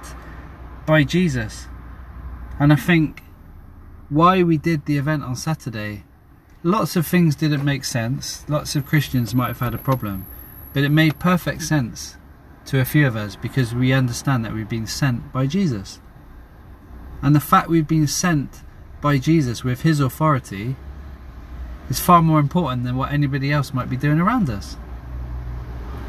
by 0.86 1.04
Jesus. 1.04 1.68
And 2.60 2.74
I 2.74 2.76
think 2.76 3.24
why 4.10 4.44
we 4.44 4.58
did 4.58 4.86
the 4.86 4.98
event 4.98 5.24
on 5.24 5.36
Saturday 5.36 6.04
lots 6.64 6.98
of 6.98 7.08
things 7.08 7.36
didn't 7.36 7.64
make 7.64 7.86
sense. 7.86 8.48
Lots 8.50 8.76
of 8.76 8.86
Christians 8.86 9.34
might 9.34 9.48
have 9.48 9.60
had 9.60 9.74
a 9.74 9.78
problem, 9.78 10.26
but 10.74 10.84
it 10.84 10.90
made 10.90 11.20
perfect 11.20 11.62
sense 11.62 12.18
to 12.66 12.80
a 12.80 12.86
few 12.86 13.08
of 13.08 13.16
us 13.16 13.36
because 13.36 13.74
we 13.74 13.94
understand 13.94 14.44
that 14.44 14.54
we've 14.54 14.70
been 14.70 14.88
sent 14.88 15.32
by 15.32 15.48
Jesus. 15.48 16.00
And 17.22 17.36
the 17.36 17.40
fact 17.40 17.70
we've 17.70 17.88
been 17.88 18.08
sent 18.08 18.64
by 19.02 19.18
Jesus 19.18 19.64
with 19.64 19.82
his 19.82 20.00
authority 20.00 20.76
is 21.90 22.00
far 22.00 22.22
more 22.22 22.40
important 22.40 22.84
than 22.84 22.96
what 22.96 23.12
anybody 23.12 23.52
else 23.52 23.74
might 23.74 23.90
be 23.90 23.98
doing 23.98 24.20
around 24.20 24.50
us. 24.50 24.78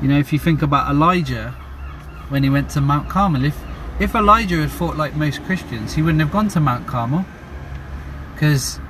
You 0.03 0.09
know, 0.09 0.19
if 0.19 0.33
you 0.33 0.39
think 0.39 0.63
about 0.63 0.91
Elijah 0.91 1.51
when 2.29 2.43
he 2.43 2.51
went 2.51 2.71
to 2.71 2.81
Mount 2.81 3.09
Carmel, 3.09 3.45
if 3.45 3.59
if 3.99 4.15
Elijah 4.15 4.57
had 4.57 4.71
fought 4.71 4.97
like 4.97 5.15
most 5.15 5.43
Christians, 5.45 5.95
he 5.95 6.03
wouldn't 6.03 6.21
have 6.21 6.33
gone 6.33 6.49
to 6.49 6.61
Mount 6.61 6.87
Carmel 6.87 7.27
because 8.33 8.81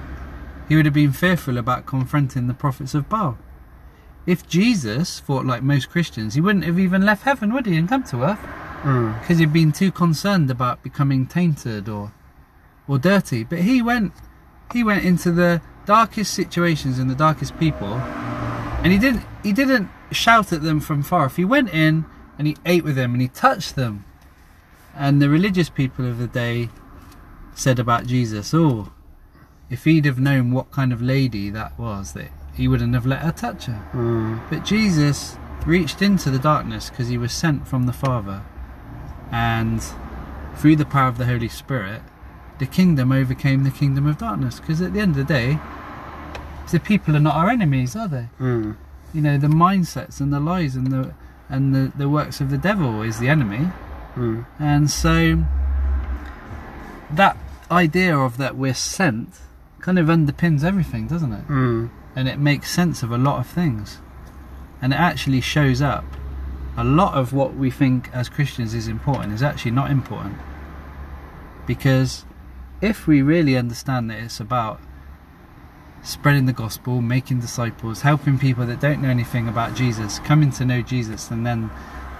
he 0.68 0.76
would 0.76 0.84
have 0.84 0.94
been 0.94 1.12
fearful 1.12 1.58
about 1.58 1.84
confronting 1.84 2.46
the 2.46 2.54
prophets 2.54 2.94
of 2.94 3.08
Baal. 3.08 3.36
If 4.24 4.48
Jesus 4.48 5.18
fought 5.18 5.44
like 5.44 5.64
most 5.64 5.90
Christians, 5.90 6.34
he 6.34 6.40
wouldn't 6.40 6.64
have 6.64 6.78
even 6.78 7.04
left 7.04 7.24
heaven, 7.24 7.52
would 7.52 7.66
he, 7.66 7.76
and 7.76 7.88
come 7.88 8.04
to 8.04 8.22
earth? 8.22 8.38
Mm. 8.82 9.20
Because 9.20 9.38
he'd 9.38 9.52
been 9.52 9.72
too 9.72 9.90
concerned 9.90 10.48
about 10.48 10.82
becoming 10.84 11.26
tainted 11.26 11.88
or 11.88 12.12
or 12.86 12.98
dirty. 12.98 13.42
But 13.42 13.60
he 13.60 13.82
went 13.82 14.12
he 14.72 14.84
went 14.84 15.04
into 15.04 15.32
the 15.32 15.60
darkest 15.86 16.34
situations 16.34 16.98
and 16.98 17.10
the 17.10 17.14
darkest 17.14 17.58
people 17.58 17.94
and 18.82 18.92
he 18.92 18.98
didn't 18.98 19.24
he 19.42 19.52
didn't 19.52 19.88
shout 20.10 20.52
at 20.52 20.62
them 20.62 20.80
from 20.80 21.02
far. 21.02 21.26
off. 21.26 21.36
he 21.36 21.44
went 21.44 21.70
in 21.70 22.04
and 22.38 22.46
he 22.46 22.56
ate 22.64 22.84
with 22.84 22.96
them 22.96 23.12
and 23.12 23.20
he 23.20 23.28
touched 23.28 23.76
them. 23.76 24.04
And 24.94 25.20
the 25.20 25.28
religious 25.28 25.68
people 25.70 26.06
of 26.06 26.18
the 26.18 26.26
day 26.26 26.68
said 27.54 27.78
about 27.78 28.06
Jesus, 28.06 28.52
oh, 28.54 28.92
if 29.68 29.84
he'd 29.84 30.04
have 30.04 30.18
known 30.18 30.50
what 30.50 30.70
kind 30.70 30.92
of 30.92 31.00
lady 31.00 31.50
that 31.50 31.78
was, 31.78 32.12
that 32.14 32.30
he 32.54 32.66
wouldn't 32.66 32.94
have 32.94 33.06
let 33.06 33.20
her 33.20 33.32
touch 33.32 33.66
her. 33.66 33.88
Mm. 33.92 34.40
But 34.50 34.64
Jesus 34.64 35.36
reached 35.66 36.02
into 36.02 36.30
the 36.30 36.38
darkness 36.38 36.90
because 36.90 37.08
he 37.08 37.18
was 37.18 37.32
sent 37.32 37.68
from 37.68 37.84
the 37.84 37.92
Father. 37.92 38.42
And 39.30 39.82
through 40.56 40.76
the 40.76 40.86
power 40.86 41.08
of 41.08 41.18
the 41.18 41.26
Holy 41.26 41.48
Spirit, 41.48 42.02
the 42.60 42.66
kingdom 42.66 43.10
overcame 43.10 43.64
the 43.64 43.70
kingdom 43.70 44.06
of 44.06 44.18
darkness. 44.18 44.60
Because 44.60 44.80
at 44.80 44.92
the 44.92 45.00
end 45.00 45.16
of 45.16 45.16
the 45.16 45.24
day, 45.24 45.58
the 46.70 46.78
people 46.78 47.16
are 47.16 47.20
not 47.20 47.34
our 47.34 47.48
enemies, 47.48 47.96
are 47.96 48.06
they? 48.06 48.28
Mm. 48.38 48.76
You 49.12 49.22
know, 49.22 49.38
the 49.38 49.48
mindsets 49.48 50.20
and 50.20 50.32
the 50.32 50.38
lies 50.38 50.76
and 50.76 50.92
the 50.92 51.14
and 51.48 51.74
the, 51.74 51.90
the 51.96 52.08
works 52.08 52.40
of 52.40 52.50
the 52.50 52.58
devil 52.58 53.02
is 53.02 53.18
the 53.18 53.28
enemy. 53.28 53.70
Mm. 54.14 54.46
And 54.60 54.88
so 54.88 55.44
that 57.10 57.36
idea 57.70 58.16
of 58.16 58.36
that 58.36 58.56
we're 58.56 58.74
sent 58.74 59.40
kind 59.80 59.98
of 59.98 60.06
underpins 60.06 60.62
everything, 60.62 61.08
doesn't 61.08 61.32
it? 61.32 61.48
Mm. 61.48 61.90
And 62.14 62.28
it 62.28 62.38
makes 62.38 62.70
sense 62.70 63.02
of 63.02 63.10
a 63.10 63.18
lot 63.18 63.40
of 63.40 63.46
things. 63.48 63.98
And 64.80 64.92
it 64.92 65.00
actually 65.00 65.40
shows 65.40 65.82
up 65.82 66.04
a 66.76 66.84
lot 66.84 67.14
of 67.14 67.32
what 67.32 67.56
we 67.56 67.70
think 67.70 68.10
as 68.12 68.28
Christians 68.28 68.74
is 68.74 68.86
important 68.86 69.32
is 69.32 69.42
actually 69.42 69.72
not 69.72 69.90
important. 69.90 70.36
Because 71.66 72.24
if 72.80 73.06
we 73.06 73.22
really 73.22 73.56
understand 73.56 74.10
that 74.10 74.18
it's 74.18 74.40
about 74.40 74.80
spreading 76.02 76.46
the 76.46 76.52
gospel, 76.52 77.00
making 77.00 77.40
disciples, 77.40 78.02
helping 78.02 78.38
people 78.38 78.66
that 78.66 78.80
don't 78.80 79.02
know 79.02 79.08
anything 79.08 79.48
about 79.48 79.74
Jesus, 79.74 80.18
coming 80.20 80.50
to 80.52 80.64
know 80.64 80.82
Jesus, 80.82 81.30
and 81.30 81.46
then 81.46 81.70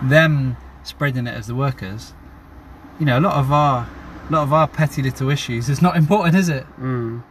them 0.03 0.57
spreading 0.83 1.27
it 1.27 1.35
as 1.35 1.47
the 1.47 1.55
workers, 1.55 2.15
you 2.99 3.07
know, 3.07 3.19
a 3.19 3.21
lot 3.21 3.37
of 3.37 3.51
our 3.51 3.89
a 4.29 4.33
lot 4.33 4.43
of 4.43 4.53
our 4.53 4.69
petty 4.69 5.03
little 5.03 5.31
issues 5.31 5.69
is 5.69 5.83
not 5.83 5.97
important, 6.03 6.37
is 6.37 6.49
it? 6.49 6.67
Mm. 6.79 7.23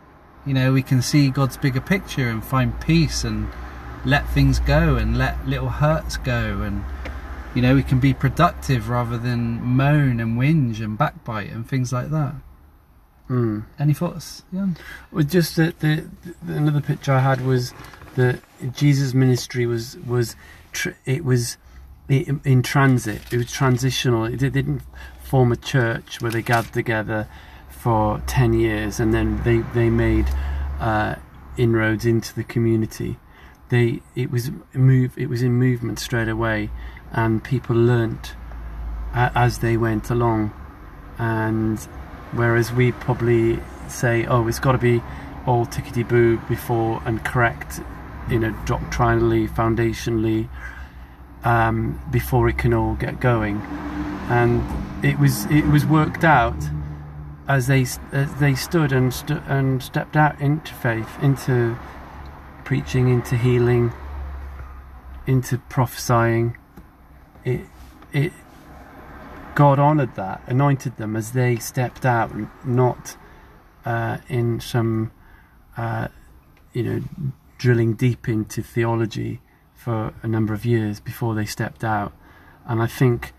You 0.45 0.53
know, 0.53 0.73
we 0.73 0.81
can 0.81 1.01
see 1.01 1.29
God's 1.29 1.57
bigger 1.57 1.81
picture 1.81 2.27
and 2.27 2.43
find 2.43 2.79
peace 2.81 3.23
and 3.23 3.47
let 4.05 4.27
things 4.29 4.59
go 4.59 4.95
and 4.95 5.17
let 5.17 5.47
little 5.47 5.69
hurts 5.69 6.17
go 6.17 6.61
and 6.61 6.83
you 7.55 7.63
know, 7.63 7.73
we 7.73 7.83
can 7.83 7.99
be 7.99 8.13
productive 8.13 8.89
rather 8.89 9.17
than 9.17 9.61
moan 9.61 10.19
and 10.19 10.37
whinge 10.37 10.79
and 10.81 10.97
backbite 10.97 11.49
and 11.49 11.67
things 11.67 11.91
like 11.91 12.11
that. 12.11 12.35
Mm. 13.29 13.63
Any 13.77 13.93
thoughts, 13.93 14.43
Jan? 14.51 14.75
Well, 15.11 15.23
just 15.23 15.55
that 15.57 15.79
the, 15.81 16.09
the 16.43 16.53
another 16.53 16.81
picture 16.81 17.13
I 17.13 17.19
had 17.19 17.45
was 17.45 17.73
that 18.15 18.41
Jesus' 18.73 19.13
ministry 19.13 19.65
was 19.67 19.97
was 19.97 20.35
tr- 20.71 20.97
it 21.05 21.23
was 21.23 21.57
in, 22.09 22.41
in 22.43 22.63
transit. 22.63 23.21
It 23.31 23.37
was 23.37 23.51
transitional. 23.51 24.25
It 24.25 24.37
did- 24.37 24.53
didn't 24.53 24.81
form 25.21 25.51
a 25.51 25.55
church 25.55 26.21
where 26.21 26.31
they 26.31 26.41
gathered 26.41 26.73
together 26.73 27.27
for 27.69 28.19
ten 28.25 28.53
years 28.53 28.99
and 28.99 29.13
then 29.13 29.41
they 29.43 29.59
they 29.79 29.91
made 29.91 30.25
uh, 30.79 31.15
inroads 31.55 32.05
into 32.05 32.33
the 32.33 32.43
community. 32.43 33.17
They 33.69 34.01
it 34.15 34.31
was 34.31 34.49
move 34.73 35.15
it 35.19 35.29
was 35.29 35.43
in 35.43 35.53
movement 35.53 35.99
straight 35.99 36.27
away, 36.29 36.71
and 37.11 37.43
people 37.43 37.75
learnt 37.75 38.33
a- 39.13 39.31
as 39.35 39.59
they 39.59 39.77
went 39.77 40.09
along, 40.09 40.51
and 41.19 41.87
whereas 42.31 42.71
we 42.71 42.91
probably 42.91 43.59
say, 43.87 44.25
oh, 44.25 44.47
it's 44.47 44.59
got 44.59 44.73
to 44.73 44.77
be 44.77 45.01
all 45.45 45.65
tickety 45.65 46.07
boo 46.07 46.37
before 46.47 47.01
and 47.05 47.23
correct, 47.23 47.81
you 48.29 48.39
know, 48.39 48.55
doctrinally, 48.65 49.47
foundationally, 49.47 50.49
um, 51.43 51.99
before 52.11 52.49
it 52.49 52.57
can 52.57 52.73
all 52.73 52.95
get 52.95 53.19
going, 53.19 53.57
and 54.29 54.63
it 55.03 55.17
was 55.17 55.45
it 55.45 55.65
was 55.65 55.85
worked 55.85 56.23
out 56.23 56.57
as 57.47 57.67
they 57.67 57.85
as 58.11 58.33
they 58.35 58.53
stood 58.53 58.91
and 58.91 59.13
stu- 59.13 59.41
and 59.47 59.81
stepped 59.81 60.15
out 60.15 60.39
into 60.39 60.73
faith, 60.73 61.09
into 61.21 61.77
preaching, 62.65 63.09
into 63.09 63.35
healing, 63.35 63.91
into 65.25 65.57
prophesying. 65.57 66.57
It 67.45 67.61
it 68.11 68.33
God 69.55 69.79
honoured 69.79 70.15
that, 70.15 70.41
anointed 70.47 70.97
them 70.97 71.15
as 71.15 71.31
they 71.31 71.57
stepped 71.57 72.05
out, 72.05 72.31
not 72.65 73.17
uh, 73.85 74.17
in 74.27 74.59
some, 74.59 75.11
uh, 75.77 76.07
you 76.73 76.83
know, 76.83 77.03
drilling 77.57 77.93
deep 77.93 78.29
into 78.29 78.61
theology 78.61 79.41
for 79.75 80.13
a 80.23 80.27
number 80.27 80.53
of 80.53 80.65
years 80.65 80.99
before 80.99 81.35
they 81.35 81.45
stepped 81.45 81.83
out. 81.83 82.13
And 82.65 82.81
I 82.81 82.87
think 82.87 83.33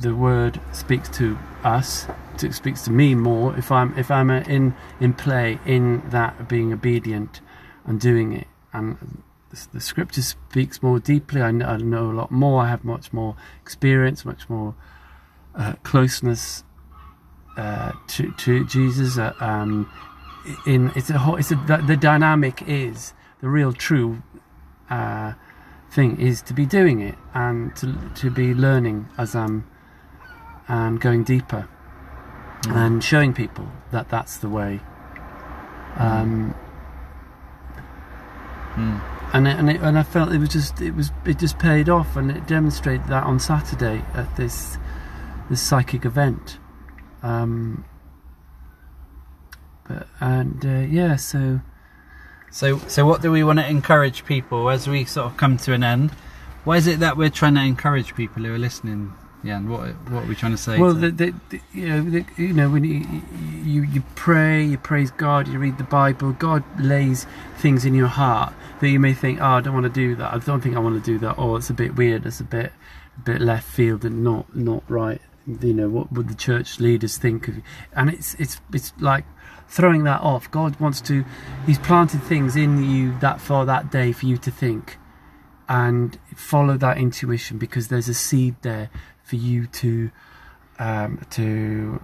the 0.00 0.14
word 0.14 0.60
speaks 0.72 1.08
to 1.10 1.38
us, 1.62 2.06
speaks 2.50 2.82
to 2.82 2.90
me 2.90 3.14
more 3.14 3.56
if 3.56 3.70
I'm 3.70 3.96
if 3.98 4.10
I'm 4.10 4.30
uh, 4.30 4.40
in 4.40 4.74
in 5.00 5.12
play 5.14 5.58
in 5.64 6.02
that 6.10 6.48
being 6.48 6.72
obedient 6.72 7.40
and 7.86 8.00
doing 8.00 8.32
it. 8.32 8.46
And 8.72 9.22
the, 9.50 9.68
the 9.74 9.80
scripture 9.80 10.22
speaks 10.22 10.82
more 10.82 10.98
deeply. 10.98 11.42
I 11.42 11.50
know, 11.50 11.66
I 11.66 11.76
know 11.76 12.10
a 12.10 12.12
lot 12.12 12.30
more. 12.30 12.62
I 12.62 12.68
have 12.68 12.84
much 12.84 13.12
more 13.12 13.36
experience, 13.62 14.24
much 14.24 14.48
more 14.48 14.74
uh, 15.56 15.74
closeness 15.82 16.64
uh, 17.56 17.92
to 18.08 18.32
to 18.32 18.64
Jesus. 18.66 19.18
Uh, 19.18 19.32
um, 19.40 19.90
in 20.66 20.92
it's 20.94 21.10
a 21.10 21.18
whole, 21.18 21.36
it's 21.36 21.50
a, 21.50 21.56
the, 21.66 21.78
the 21.86 21.96
dynamic 21.96 22.62
is 22.66 23.14
the 23.40 23.48
real 23.48 23.72
true 23.72 24.22
uh, 24.90 25.32
thing 25.90 26.20
is 26.20 26.42
to 26.42 26.52
be 26.54 26.66
doing 26.66 27.00
it 27.00 27.14
and 27.34 27.74
to 27.76 27.96
to 28.16 28.30
be 28.30 28.54
learning 28.54 29.08
as 29.16 29.34
I'm 29.34 29.66
and 30.68 31.00
going 31.00 31.24
deeper 31.24 31.68
and 32.68 33.04
showing 33.04 33.34
people 33.34 33.68
that 33.92 34.08
that's 34.08 34.38
the 34.38 34.48
way. 34.48 34.80
Um, 35.96 36.54
Mm. 38.76 39.00
and 39.32 39.46
it, 39.46 39.56
and 39.56 39.70
it, 39.70 39.80
and 39.82 39.96
I 39.96 40.02
felt 40.02 40.32
it 40.32 40.38
was 40.38 40.48
just 40.48 40.80
it 40.80 40.96
was 40.96 41.12
it 41.24 41.38
just 41.38 41.60
paid 41.60 41.88
off, 41.88 42.16
and 42.16 42.28
it 42.30 42.46
demonstrated 42.48 43.06
that 43.06 43.22
on 43.22 43.38
Saturday 43.38 44.02
at 44.14 44.34
this 44.34 44.78
this 45.50 45.60
psychic 45.60 46.04
event. 46.04 46.58
Um, 47.22 47.84
but 49.88 50.06
and 50.20 50.64
uh, 50.64 50.68
yeah, 50.90 51.16
so 51.16 51.60
So, 52.50 52.78
so 52.86 53.04
what 53.06 53.20
do 53.22 53.30
we 53.32 53.42
want 53.44 53.58
to 53.58 53.68
encourage 53.68 54.24
people 54.24 54.70
as 54.70 54.86
we 54.88 55.04
sort 55.04 55.26
of 55.26 55.36
come 55.36 55.56
to 55.58 55.72
an 55.72 55.82
end? 55.82 56.10
Why 56.64 56.76
is 56.76 56.86
it 56.86 57.00
that 57.00 57.16
we're 57.16 57.30
trying 57.30 57.56
to 57.56 57.62
encourage 57.62 58.14
people 58.14 58.42
who 58.44 58.54
are 58.54 58.58
listening, 58.58 59.12
Jan? 59.44 59.68
What 59.68 59.90
what 60.10 60.24
are 60.24 60.26
we 60.26 60.34
trying 60.34 60.52
to 60.52 60.58
say? 60.58 60.78
well, 60.78 60.94
to- 60.94 61.10
the, 61.10 61.10
the, 61.10 61.34
the, 61.50 61.60
you 61.72 61.88
know, 61.88 62.02
the, 62.10 62.24
you 62.38 62.52
know, 62.54 62.70
when 62.70 62.84
you, 62.84 63.04
you 63.64 63.82
you 63.82 64.02
pray, 64.14 64.64
you 64.64 64.78
praise 64.78 65.10
God, 65.10 65.48
you 65.48 65.58
read 65.58 65.76
the 65.76 65.84
Bible, 65.84 66.32
God 66.32 66.62
lays 66.80 67.26
things 67.58 67.84
in 67.84 67.94
your 67.94 68.08
heart 68.08 68.54
that 68.80 68.88
you 68.88 68.98
may 69.00 69.12
think, 69.14 69.40
oh, 69.40 69.44
I 69.44 69.60
don't 69.60 69.74
want 69.74 69.84
to 69.84 69.90
do 69.90 70.14
that. 70.16 70.32
I 70.32 70.38
don't 70.38 70.60
think 70.62 70.74
I 70.76 70.78
want 70.78 71.02
to 71.02 71.12
do 71.12 71.18
that. 71.18 71.32
Or 71.38 71.58
it's 71.58 71.70
a 71.70 71.74
bit 71.74 71.96
weird. 71.96 72.24
It's 72.24 72.40
a 72.40 72.44
bit 72.44 72.72
a 73.18 73.20
bit 73.20 73.40
left 73.42 73.66
field 73.68 74.04
and 74.04 74.24
not 74.24 74.56
not 74.56 74.82
right. 74.88 75.20
You 75.46 75.74
know, 75.74 75.88
what 75.88 76.12
would 76.12 76.28
the 76.28 76.34
church 76.34 76.80
leaders 76.80 77.18
think 77.18 77.48
of? 77.48 77.56
You. 77.56 77.62
And 77.94 78.10
it's 78.10 78.34
it's 78.34 78.60
it's 78.72 78.92
like 78.98 79.24
throwing 79.68 80.04
that 80.04 80.20
off. 80.20 80.50
God 80.50 80.78
wants 80.80 81.00
to. 81.02 81.24
He's 81.66 81.78
planted 81.78 82.22
things 82.22 82.56
in 82.56 82.82
you 82.90 83.18
that 83.20 83.40
for 83.40 83.64
that 83.66 83.90
day 83.90 84.12
for 84.12 84.26
you 84.26 84.38
to 84.38 84.50
think 84.50 84.98
and 85.68 86.18
follow 86.34 86.76
that 86.76 86.98
intuition 86.98 87.58
because 87.58 87.88
there's 87.88 88.08
a 88.08 88.14
seed 88.14 88.54
there 88.62 88.90
for 89.22 89.36
you 89.36 89.66
to 89.66 90.10
um, 90.78 91.24
to 91.30 92.02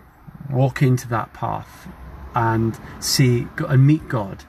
walk 0.50 0.83
into 0.83 1.09
that 1.09 1.33
path 1.33 1.88
and 2.35 2.79
see 3.00 3.46
and 3.68 3.87
meet 3.87 4.09
God 4.09 4.44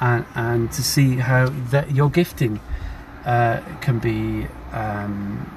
and 0.00 0.24
and 0.34 0.72
to 0.72 0.82
see 0.82 1.16
how 1.16 1.48
that 1.70 1.94
your 1.94 2.10
gifting 2.10 2.60
uh, 3.24 3.60
can 3.80 3.98
be 3.98 4.46
um, 4.72 5.50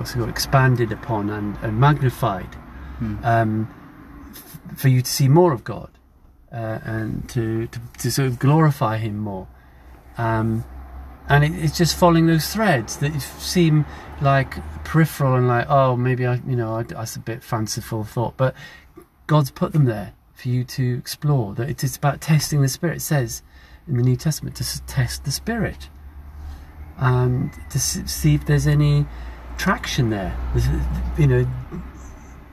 what's 0.00 0.12
it 0.12 0.16
called 0.16 0.30
expanded 0.30 0.90
upon 0.92 1.28
and, 1.30 1.56
and 1.62 1.78
magnified 1.78 2.56
Hmm. 2.98 3.16
um, 3.22 3.74
f- 4.30 4.78
for 4.78 4.88
you 4.88 5.00
to 5.02 5.10
see 5.10 5.28
more 5.28 5.52
of 5.52 5.62
God 5.64 5.90
uh, 6.52 6.78
and 6.84 7.28
to, 7.30 7.66
to 7.68 7.80
to 7.98 8.10
sort 8.10 8.28
of 8.28 8.38
glorify 8.38 8.96
Him 8.98 9.16
more. 9.18 9.46
Um, 10.18 10.64
and 11.28 11.44
it, 11.44 11.52
it's 11.64 11.78
just 11.78 11.96
following 11.96 12.26
those 12.26 12.52
threads 12.52 12.96
that 12.98 13.18
seem 13.22 13.86
like 14.20 14.54
peripheral 14.84 15.34
and 15.34 15.48
like 15.48 15.66
oh 15.70 15.96
maybe 15.96 16.26
I 16.26 16.34
you 16.46 16.56
know 16.56 16.74
I, 16.76 16.82
that's 16.82 17.16
a 17.16 17.20
bit 17.20 17.42
fanciful 17.42 18.04
thought, 18.04 18.36
but 18.36 18.54
God's 19.26 19.50
put 19.50 19.72
them 19.72 19.84
there 19.86 20.12
for 20.34 20.48
you 20.48 20.64
to 20.64 20.98
explore. 20.98 21.54
That 21.54 21.70
it 21.70 21.84
is 21.84 21.96
about 21.96 22.20
testing 22.20 22.60
the 22.62 22.68
spirit. 22.68 22.96
It 22.96 23.02
says 23.02 23.42
in 23.88 23.96
the 23.96 24.02
New 24.02 24.16
Testament 24.16 24.56
to 24.56 24.82
test 24.86 25.24
the 25.24 25.30
spirit 25.32 25.88
and 26.98 27.50
to 27.70 27.78
see 27.78 28.34
if 28.34 28.44
there's 28.44 28.66
any 28.66 29.06
traction 29.64 30.08
there. 30.08 30.34
There's, 30.54 30.66
You 31.18 31.26
know, 31.26 31.46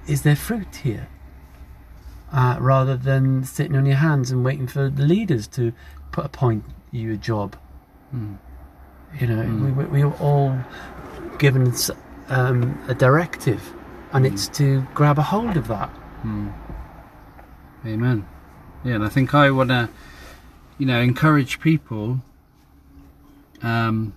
is 0.08 0.24
there 0.24 0.36
fruit 0.36 0.76
here? 0.84 1.08
Uh, 2.34 2.58
rather 2.60 2.98
than 2.98 3.46
sitting 3.46 3.78
on 3.78 3.86
your 3.86 3.96
hands 3.96 4.30
and 4.32 4.43
waiting 4.43 4.67
for 4.67 4.89
the 4.89 5.04
leaders 5.04 5.48
to 5.48 5.72
put 6.12 6.26
appoint 6.26 6.65
you 6.91 7.13
a 7.13 7.15
job. 7.17 7.56
Hmm. 8.12 8.34
You 9.17 9.28
know, 9.28 9.43
Mm. 9.43 9.65
we, 9.65 9.72
we, 9.72 9.86
we 9.86 10.04
were 10.04 10.17
all 10.20 10.60
given 11.38 11.74
um, 12.28 12.78
a 12.89 12.93
directive, 12.93 13.62
and 14.12 14.26
Mm. 14.26 14.32
it's 14.34 14.50
to 14.60 14.86
grab 14.93 15.17
a 15.17 15.22
hold 15.24 15.56
of 15.56 15.70
that. 15.70 15.89
Hmm. 16.24 16.50
Amen. 17.86 18.28
Yeah, 18.84 18.96
and 18.96 19.06
I 19.06 19.10
think 19.10 19.34
I 19.34 19.50
want 19.52 19.70
to, 19.70 19.88
you 20.78 20.86
know, 20.86 21.00
encourage 21.00 21.62
people. 21.62 22.22
Um, 23.63 24.13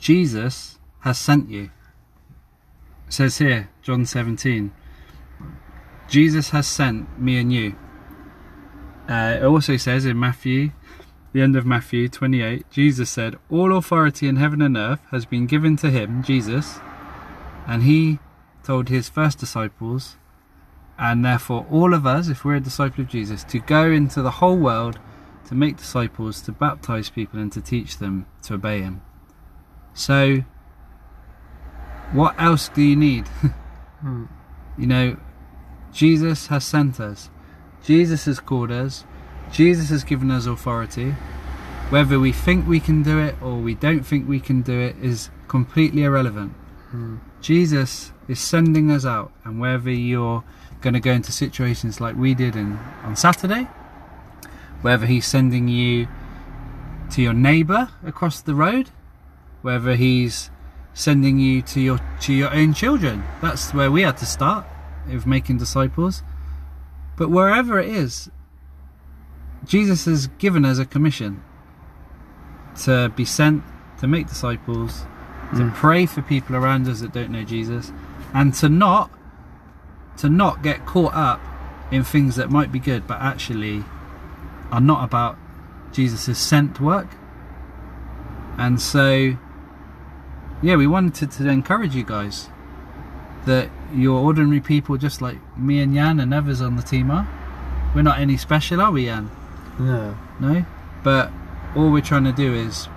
Jesus 0.00 0.78
has 1.00 1.18
sent 1.18 1.50
you. 1.50 1.70
It 3.06 3.12
says 3.12 3.38
here, 3.38 3.68
John 3.82 4.06
17. 4.06 4.72
Jesus 6.08 6.50
has 6.50 6.66
sent 6.66 7.20
me 7.20 7.38
and 7.38 7.52
you. 7.52 7.76
Uh, 9.08 9.36
it 9.38 9.44
also 9.44 9.76
says 9.76 10.06
in 10.06 10.18
Matthew, 10.18 10.70
the 11.32 11.42
end 11.42 11.54
of 11.54 11.66
Matthew 11.66 12.08
28, 12.08 12.68
Jesus 12.70 13.10
said, 13.10 13.36
All 13.50 13.76
authority 13.76 14.26
in 14.26 14.36
heaven 14.36 14.62
and 14.62 14.76
earth 14.76 15.00
has 15.10 15.26
been 15.26 15.46
given 15.46 15.76
to 15.76 15.90
him, 15.90 16.22
Jesus, 16.22 16.80
and 17.66 17.82
he 17.82 18.18
told 18.64 18.88
his 18.88 19.08
first 19.08 19.38
disciples, 19.38 20.16
And 20.98 21.24
therefore, 21.24 21.66
all 21.70 21.94
of 21.94 22.06
us, 22.06 22.28
if 22.28 22.44
we're 22.44 22.56
a 22.56 22.60
disciple 22.60 23.02
of 23.02 23.10
Jesus, 23.10 23.44
to 23.44 23.58
go 23.58 23.90
into 23.90 24.22
the 24.22 24.32
whole 24.32 24.56
world 24.56 24.98
to 25.46 25.54
make 25.54 25.76
disciples, 25.76 26.40
to 26.42 26.52
baptize 26.52 27.10
people, 27.10 27.38
and 27.38 27.52
to 27.52 27.60
teach 27.60 27.98
them 27.98 28.26
to 28.42 28.54
obey 28.54 28.80
Him. 28.80 29.02
So, 30.00 30.44
what 32.12 32.34
else 32.40 32.70
do 32.70 32.82
you 32.82 32.96
need? 32.96 33.26
Hmm. 34.00 34.24
You 34.78 34.86
know, 34.86 35.16
Jesus 35.92 36.46
has 36.46 36.64
sent 36.64 36.98
us, 36.98 37.28
Jesus 37.84 38.24
has 38.24 38.40
called 38.40 38.70
us, 38.70 39.04
Jesus 39.52 39.90
has 39.90 40.04
given 40.04 40.30
us 40.30 40.46
authority. 40.46 41.10
Whether 41.90 42.18
we 42.18 42.32
think 42.32 42.66
we 42.66 42.80
can 42.80 43.02
do 43.02 43.18
it 43.18 43.34
or 43.42 43.56
we 43.56 43.74
don't 43.74 44.02
think 44.02 44.26
we 44.26 44.40
can 44.40 44.62
do 44.62 44.80
it 44.80 44.96
is 45.02 45.28
completely 45.48 46.04
irrelevant. 46.04 46.52
Hmm. 46.92 47.16
Jesus 47.42 48.12
is 48.26 48.40
sending 48.40 48.90
us 48.90 49.04
out, 49.04 49.32
and 49.44 49.60
whether 49.60 49.90
you're 49.90 50.42
going 50.80 50.94
to 50.94 51.00
go 51.00 51.12
into 51.12 51.32
situations 51.32 52.00
like 52.00 52.16
we 52.16 52.32
did 52.34 52.56
in, 52.56 52.78
on 53.04 53.16
Saturday, 53.16 53.68
whether 54.80 55.04
he's 55.04 55.26
sending 55.26 55.68
you 55.68 56.08
to 57.10 57.20
your 57.20 57.34
neighbour 57.34 57.90
across 58.02 58.40
the 58.40 58.54
road, 58.54 58.88
whether 59.62 59.94
he's 59.94 60.50
sending 60.94 61.38
you 61.38 61.62
to 61.62 61.80
your 61.80 61.98
to 62.20 62.32
your 62.32 62.52
own 62.54 62.74
children. 62.74 63.24
That's 63.40 63.72
where 63.72 63.90
we 63.90 64.02
had 64.02 64.16
to 64.18 64.26
start 64.26 64.66
of 65.10 65.26
making 65.26 65.58
disciples. 65.58 66.22
But 67.16 67.30
wherever 67.30 67.78
it 67.78 67.88
is, 67.88 68.30
Jesus 69.64 70.04
has 70.06 70.26
given 70.38 70.64
us 70.64 70.78
a 70.78 70.86
commission 70.86 71.42
to 72.84 73.10
be 73.14 73.24
sent 73.24 73.62
to 74.00 74.06
make 74.06 74.26
disciples, 74.26 75.04
to 75.54 75.64
Mm. 75.64 75.74
pray 75.74 76.06
for 76.06 76.22
people 76.22 76.56
around 76.56 76.88
us 76.88 77.00
that 77.00 77.12
don't 77.12 77.30
know 77.30 77.44
Jesus, 77.44 77.92
and 78.32 78.54
to 78.54 78.68
not 78.68 79.10
to 80.16 80.28
not 80.28 80.62
get 80.62 80.86
caught 80.86 81.14
up 81.14 81.40
in 81.90 82.04
things 82.04 82.36
that 82.36 82.50
might 82.50 82.70
be 82.70 82.78
good 82.78 83.06
but 83.06 83.20
actually 83.20 83.84
are 84.70 84.80
not 84.80 85.02
about 85.02 85.36
Jesus' 85.92 86.38
sent 86.38 86.80
work. 86.80 87.08
And 88.58 88.80
so 88.80 89.36
yeah, 90.62 90.76
we 90.76 90.86
wanted 90.86 91.30
to 91.30 91.48
encourage 91.48 91.94
you 91.94 92.04
guys 92.04 92.48
that 93.46 93.70
you're 93.94 94.18
ordinary 94.18 94.60
people 94.60 94.96
just 94.96 95.22
like 95.22 95.38
me 95.56 95.80
and 95.80 95.94
Jan 95.94 96.20
and 96.20 96.34
others 96.34 96.60
on 96.60 96.76
the 96.76 96.82
team 96.82 97.10
are. 97.10 97.28
We're 97.94 98.02
not 98.02 98.18
any 98.18 98.36
special, 98.36 98.80
are 98.80 98.92
we, 98.92 99.06
Jan? 99.06 99.30
No. 99.78 100.16
No? 100.38 100.64
But 101.02 101.32
all 101.74 101.90
we're 101.90 102.02
trying 102.02 102.24
to 102.24 102.32
do 102.32 102.54
is 102.54 102.88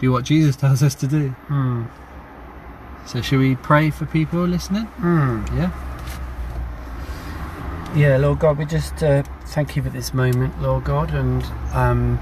do 0.00 0.12
what 0.12 0.24
Jesus 0.24 0.56
tells 0.56 0.82
us 0.82 0.94
to 0.96 1.06
do. 1.06 1.28
Hmm. 1.48 1.84
So, 3.06 3.22
should 3.22 3.38
we 3.38 3.56
pray 3.56 3.90
for 3.90 4.06
people 4.06 4.44
listening? 4.44 4.84
Hmm. 4.84 5.44
Yeah? 5.56 5.70
Yeah, 7.96 8.18
Lord 8.18 8.38
God, 8.40 8.58
we 8.58 8.66
just 8.66 9.02
uh, 9.02 9.22
thank 9.46 9.74
you 9.74 9.82
for 9.82 9.88
this 9.88 10.12
moment, 10.12 10.60
Lord 10.60 10.84
God, 10.84 11.14
and 11.14 11.42
um, 11.72 12.18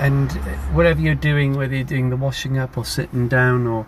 and 0.00 0.32
whatever 0.74 1.00
you're 1.00 1.14
doing, 1.14 1.54
whether 1.54 1.74
you're 1.74 1.84
doing 1.84 2.08
the 2.08 2.16
washing 2.16 2.58
up 2.58 2.78
or 2.78 2.86
sitting 2.86 3.28
down 3.28 3.66
or 3.66 3.86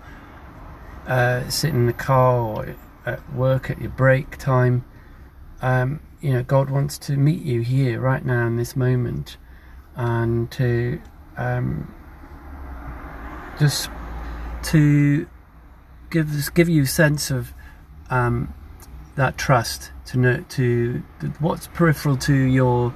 uh, 1.07 1.48
sitting 1.48 1.77
in 1.77 1.87
the 1.87 1.94
car 1.94 2.38
or 2.38 2.77
at 3.07 3.33
work 3.35 3.70
at 3.70 3.81
your 3.81 3.90
break 3.90 4.37
time, 4.37 4.85
um, 5.62 6.01
you 6.20 6.33
know, 6.33 6.42
God 6.42 6.68
wants 6.68 6.98
to 6.98 7.16
meet 7.16 7.42
you 7.42 7.62
here 7.62 7.98
right 7.98 8.25
now 8.25 8.46
in 8.46 8.57
this 8.57 8.77
moment, 8.77 9.38
and 9.96 10.51
to 10.53 11.01
um, 11.38 11.92
just 13.59 13.88
to 14.64 15.27
give 16.11 16.55
give 16.55 16.68
you 16.68 16.83
a 16.83 16.87
sense 16.87 17.31
of 17.31 17.55
um, 18.11 18.53
that 19.16 19.38
trust 19.38 19.90
to 20.07 20.18
know 20.18 20.44
to 20.51 21.03
what's 21.40 21.68
peripheral 21.68 22.18
to 22.18 22.35
your 22.35 22.94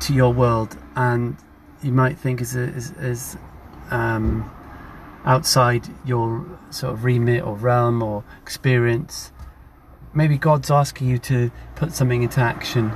to 0.00 0.14
your 0.14 0.32
world 0.32 0.76
and 0.96 1.36
you 1.82 1.92
might 1.92 2.18
think 2.18 2.40
is 2.40 2.54
is, 2.54 2.90
is 2.92 3.36
um, 3.90 4.50
outside 5.24 5.86
your 6.04 6.46
sort 6.70 6.92
of 6.92 7.04
remit 7.04 7.42
or 7.42 7.54
realm 7.54 8.02
or 8.02 8.24
experience. 8.42 9.32
Maybe 10.14 10.38
God's 10.38 10.70
asking 10.70 11.08
you 11.08 11.18
to 11.18 11.50
put 11.76 11.92
something 11.92 12.22
into 12.22 12.40
action. 12.40 12.92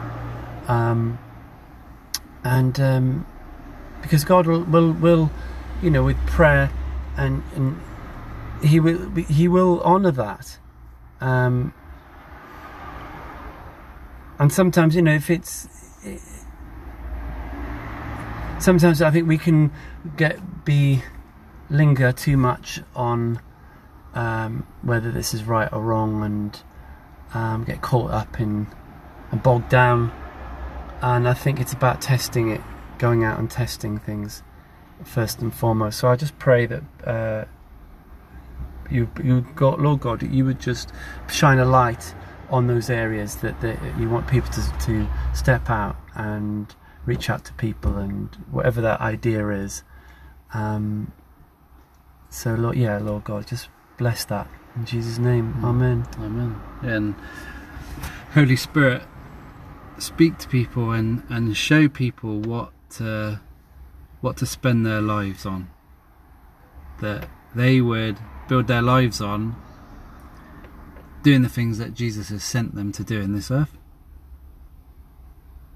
Um, 0.66 1.18
and 2.45 2.79
um, 2.81 3.27
because 4.01 4.25
God 4.25 4.47
will, 4.47 4.62
will 4.64 4.92
will 4.92 5.31
you 5.83 5.90
know 5.90 6.03
with 6.03 6.18
prayer 6.27 6.71
and 7.16 7.42
and 7.55 7.81
he 8.62 8.81
will 8.81 9.11
he 9.14 9.49
will 9.49 9.81
honor 9.81 10.11
that. 10.12 10.59
Um, 11.21 11.73
and 14.38 14.53
sometimes 14.53 14.97
you 14.97 15.03
know 15.03 15.14
if 15.14 15.31
it's 15.31 15.68
sometimes 18.62 19.03
I 19.03 19.11
think 19.11 19.29
we 19.29 19.38
can 19.38 19.72
get 20.16 20.64
be 20.64 21.03
linger 21.70 22.12
too 22.12 22.37
much 22.37 22.81
on 22.94 23.40
um, 24.14 24.66
whether 24.83 25.11
this 25.11 25.35
is 25.35 25.44
right 25.44 25.72
or 25.72 25.81
wrong 25.81 26.22
and 26.22 26.62
um, 27.35 27.64
get 27.64 27.81
caught 27.81 28.11
up 28.11 28.40
in 28.40 28.66
and 29.31 29.42
bogged 29.42 29.68
down. 29.68 30.12
And 31.01 31.27
I 31.27 31.35
think 31.35 31.61
it's 31.61 31.72
about 31.72 32.01
testing 32.01 32.51
it 32.51 32.61
going 32.98 33.25
out 33.25 33.38
and 33.38 33.51
testing 33.51 33.98
things 33.98 34.42
first 35.03 35.40
and 35.40 35.53
foremost. 35.53 35.98
So 35.98 36.09
I 36.09 36.16
just 36.16 36.38
pray 36.38 36.66
that 36.66 36.83
uh, 37.05 37.44
you 38.90 39.11
you 39.22 39.40
got 39.57 39.81
Lord 39.81 40.01
God 40.01 40.22
you 40.22 40.44
would 40.44 40.61
just 40.61 40.92
shine 41.29 41.59
a 41.59 41.64
light 41.64 42.14
on 42.51 42.66
those 42.66 42.90
areas 42.90 43.37
that, 43.37 43.61
that 43.62 43.79
you 43.98 44.09
want 44.11 44.29
people 44.29 44.51
to, 44.51 44.79
to 44.81 45.09
step 45.35 45.70
out 45.70 45.96
and 46.14 46.75
reach 47.04 47.28
out 47.28 47.44
to 47.46 47.52
people 47.54 47.96
and 47.96 48.28
whatever 48.50 48.80
that 48.80 49.00
idea 49.00 49.48
is. 49.48 49.82
Um, 50.54 51.12
so, 52.28 52.54
Lord, 52.54 52.76
yeah, 52.76 52.98
Lord 52.98 53.24
God, 53.24 53.46
just 53.46 53.68
bless 53.98 54.24
that 54.26 54.48
in 54.76 54.84
Jesus' 54.84 55.18
name. 55.18 55.54
Mm. 55.54 55.64
Amen. 55.64 56.06
Amen. 56.18 56.60
And 56.82 57.14
Holy 58.34 58.56
Spirit, 58.56 59.02
speak 59.98 60.38
to 60.38 60.48
people 60.48 60.92
and, 60.92 61.22
and 61.28 61.56
show 61.56 61.88
people 61.88 62.40
what 62.40 62.72
to, 62.90 63.40
what 64.20 64.36
to 64.38 64.46
spend 64.46 64.86
their 64.86 65.00
lives 65.00 65.44
on. 65.44 65.70
That 67.00 67.28
they 67.54 67.80
would 67.80 68.18
build 68.48 68.66
their 68.66 68.82
lives 68.82 69.20
on 69.20 69.56
doing 71.22 71.42
the 71.42 71.48
things 71.48 71.78
that 71.78 71.94
Jesus 71.94 72.30
has 72.30 72.42
sent 72.42 72.74
them 72.74 72.92
to 72.92 73.04
do 73.04 73.20
in 73.20 73.32
this 73.32 73.50
earth. 73.50 73.76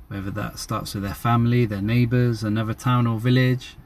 Whether 0.09 0.31
that 0.31 0.59
starts 0.59 0.95
with 0.95 1.03
their 1.03 1.15
family, 1.15 1.67
their 1.67 1.83
neighbours, 1.83 2.45
another 2.45 2.75
town 2.75 3.07
or 3.07 3.19
village, 3.19 3.77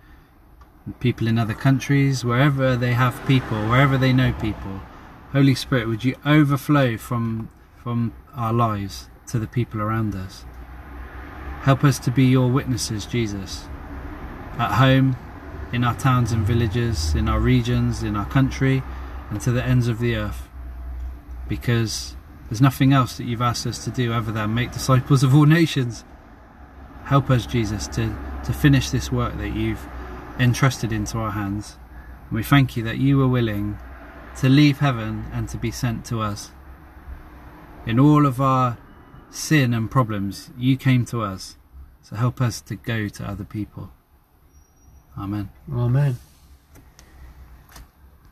people 0.99 1.27
in 1.27 1.39
other 1.39 1.55
countries, 1.55 2.25
wherever 2.25 2.77
they 2.77 2.93
have 2.93 3.27
people, 3.27 3.69
wherever 3.69 3.97
they 3.97 4.13
know 4.13 4.33
people. 4.33 4.81
Holy 5.33 5.55
Spirit, 5.55 5.89
would 5.89 6.05
you 6.05 6.17
overflow 6.27 6.97
from 6.97 7.51
from 7.77 8.13
our 8.35 8.53
lives 8.53 9.09
to 9.29 9.39
the 9.39 9.47
people 9.47 9.81
around 9.81 10.15
us? 10.15 10.45
Help 11.63 11.85
us 11.85 11.99
to 12.01 12.11
be 12.11 12.25
your 12.25 12.51
witnesses, 12.51 13.07
Jesus. 13.07 13.69
At 14.59 14.73
home, 14.73 15.17
in 15.73 15.85
our 15.85 15.95
towns 15.95 16.33
and 16.33 16.45
villages, 16.45 17.15
in 17.15 17.29
our 17.29 17.41
regions, 17.41 18.03
in 18.03 18.17
our 18.17 18.27
country, 18.27 18.83
and 19.31 19.41
to 19.41 19.53
the 19.53 19.65
ends 19.65 19.89
of 19.89 20.01
the 20.01 20.17
earth. 20.17 20.49
Because 21.49 22.17
there's 22.51 22.61
nothing 22.61 22.93
else 22.93 23.17
that 23.17 23.25
you've 23.25 23.41
asked 23.41 23.65
us 23.65 23.85
to 23.85 23.91
do 23.91 24.13
other 24.13 24.33
than 24.33 24.53
make 24.55 24.73
disciples 24.73 25.23
of 25.23 25.35
all 25.35 25.47
nations. 25.47 26.05
Help 27.05 27.31
us, 27.31 27.47
Jesus, 27.47 27.87
to, 27.89 28.15
to 28.45 28.53
finish 28.53 28.91
this 28.91 29.13
work 29.13 29.39
that 29.39 29.51
you've 29.51 29.87
entrusted 30.41 30.93
into 30.93 31.17
our 31.19 31.31
hands. 31.31 31.79
And 32.29 32.37
we 32.37 32.43
thank 32.43 32.77
you 32.77 32.83
that 32.83 32.99
you 32.99 33.19
were 33.19 33.29
willing 33.29 33.79
to 34.39 34.49
leave 34.49 34.81
heaven 34.81 35.27
and 35.33 35.49
to 35.49 35.59
be 35.59 35.71
sent 35.71 36.05
to 36.07 36.21
us. 36.21 36.51
In 37.87 38.01
all 38.01 38.27
of 38.27 38.41
our 38.41 38.79
sin 39.31 39.72
and 39.72 39.89
problems, 39.89 40.51
you 40.59 40.77
came 40.77 41.05
to 41.07 41.22
us. 41.22 41.57
So 42.03 42.16
help 42.16 42.41
us 42.41 42.61
to 42.62 42.74
go 42.74 43.09
to 43.09 43.24
other 43.24 43.45
people. 43.45 43.93
Amen. 45.16 45.51
Amen. 45.72 46.30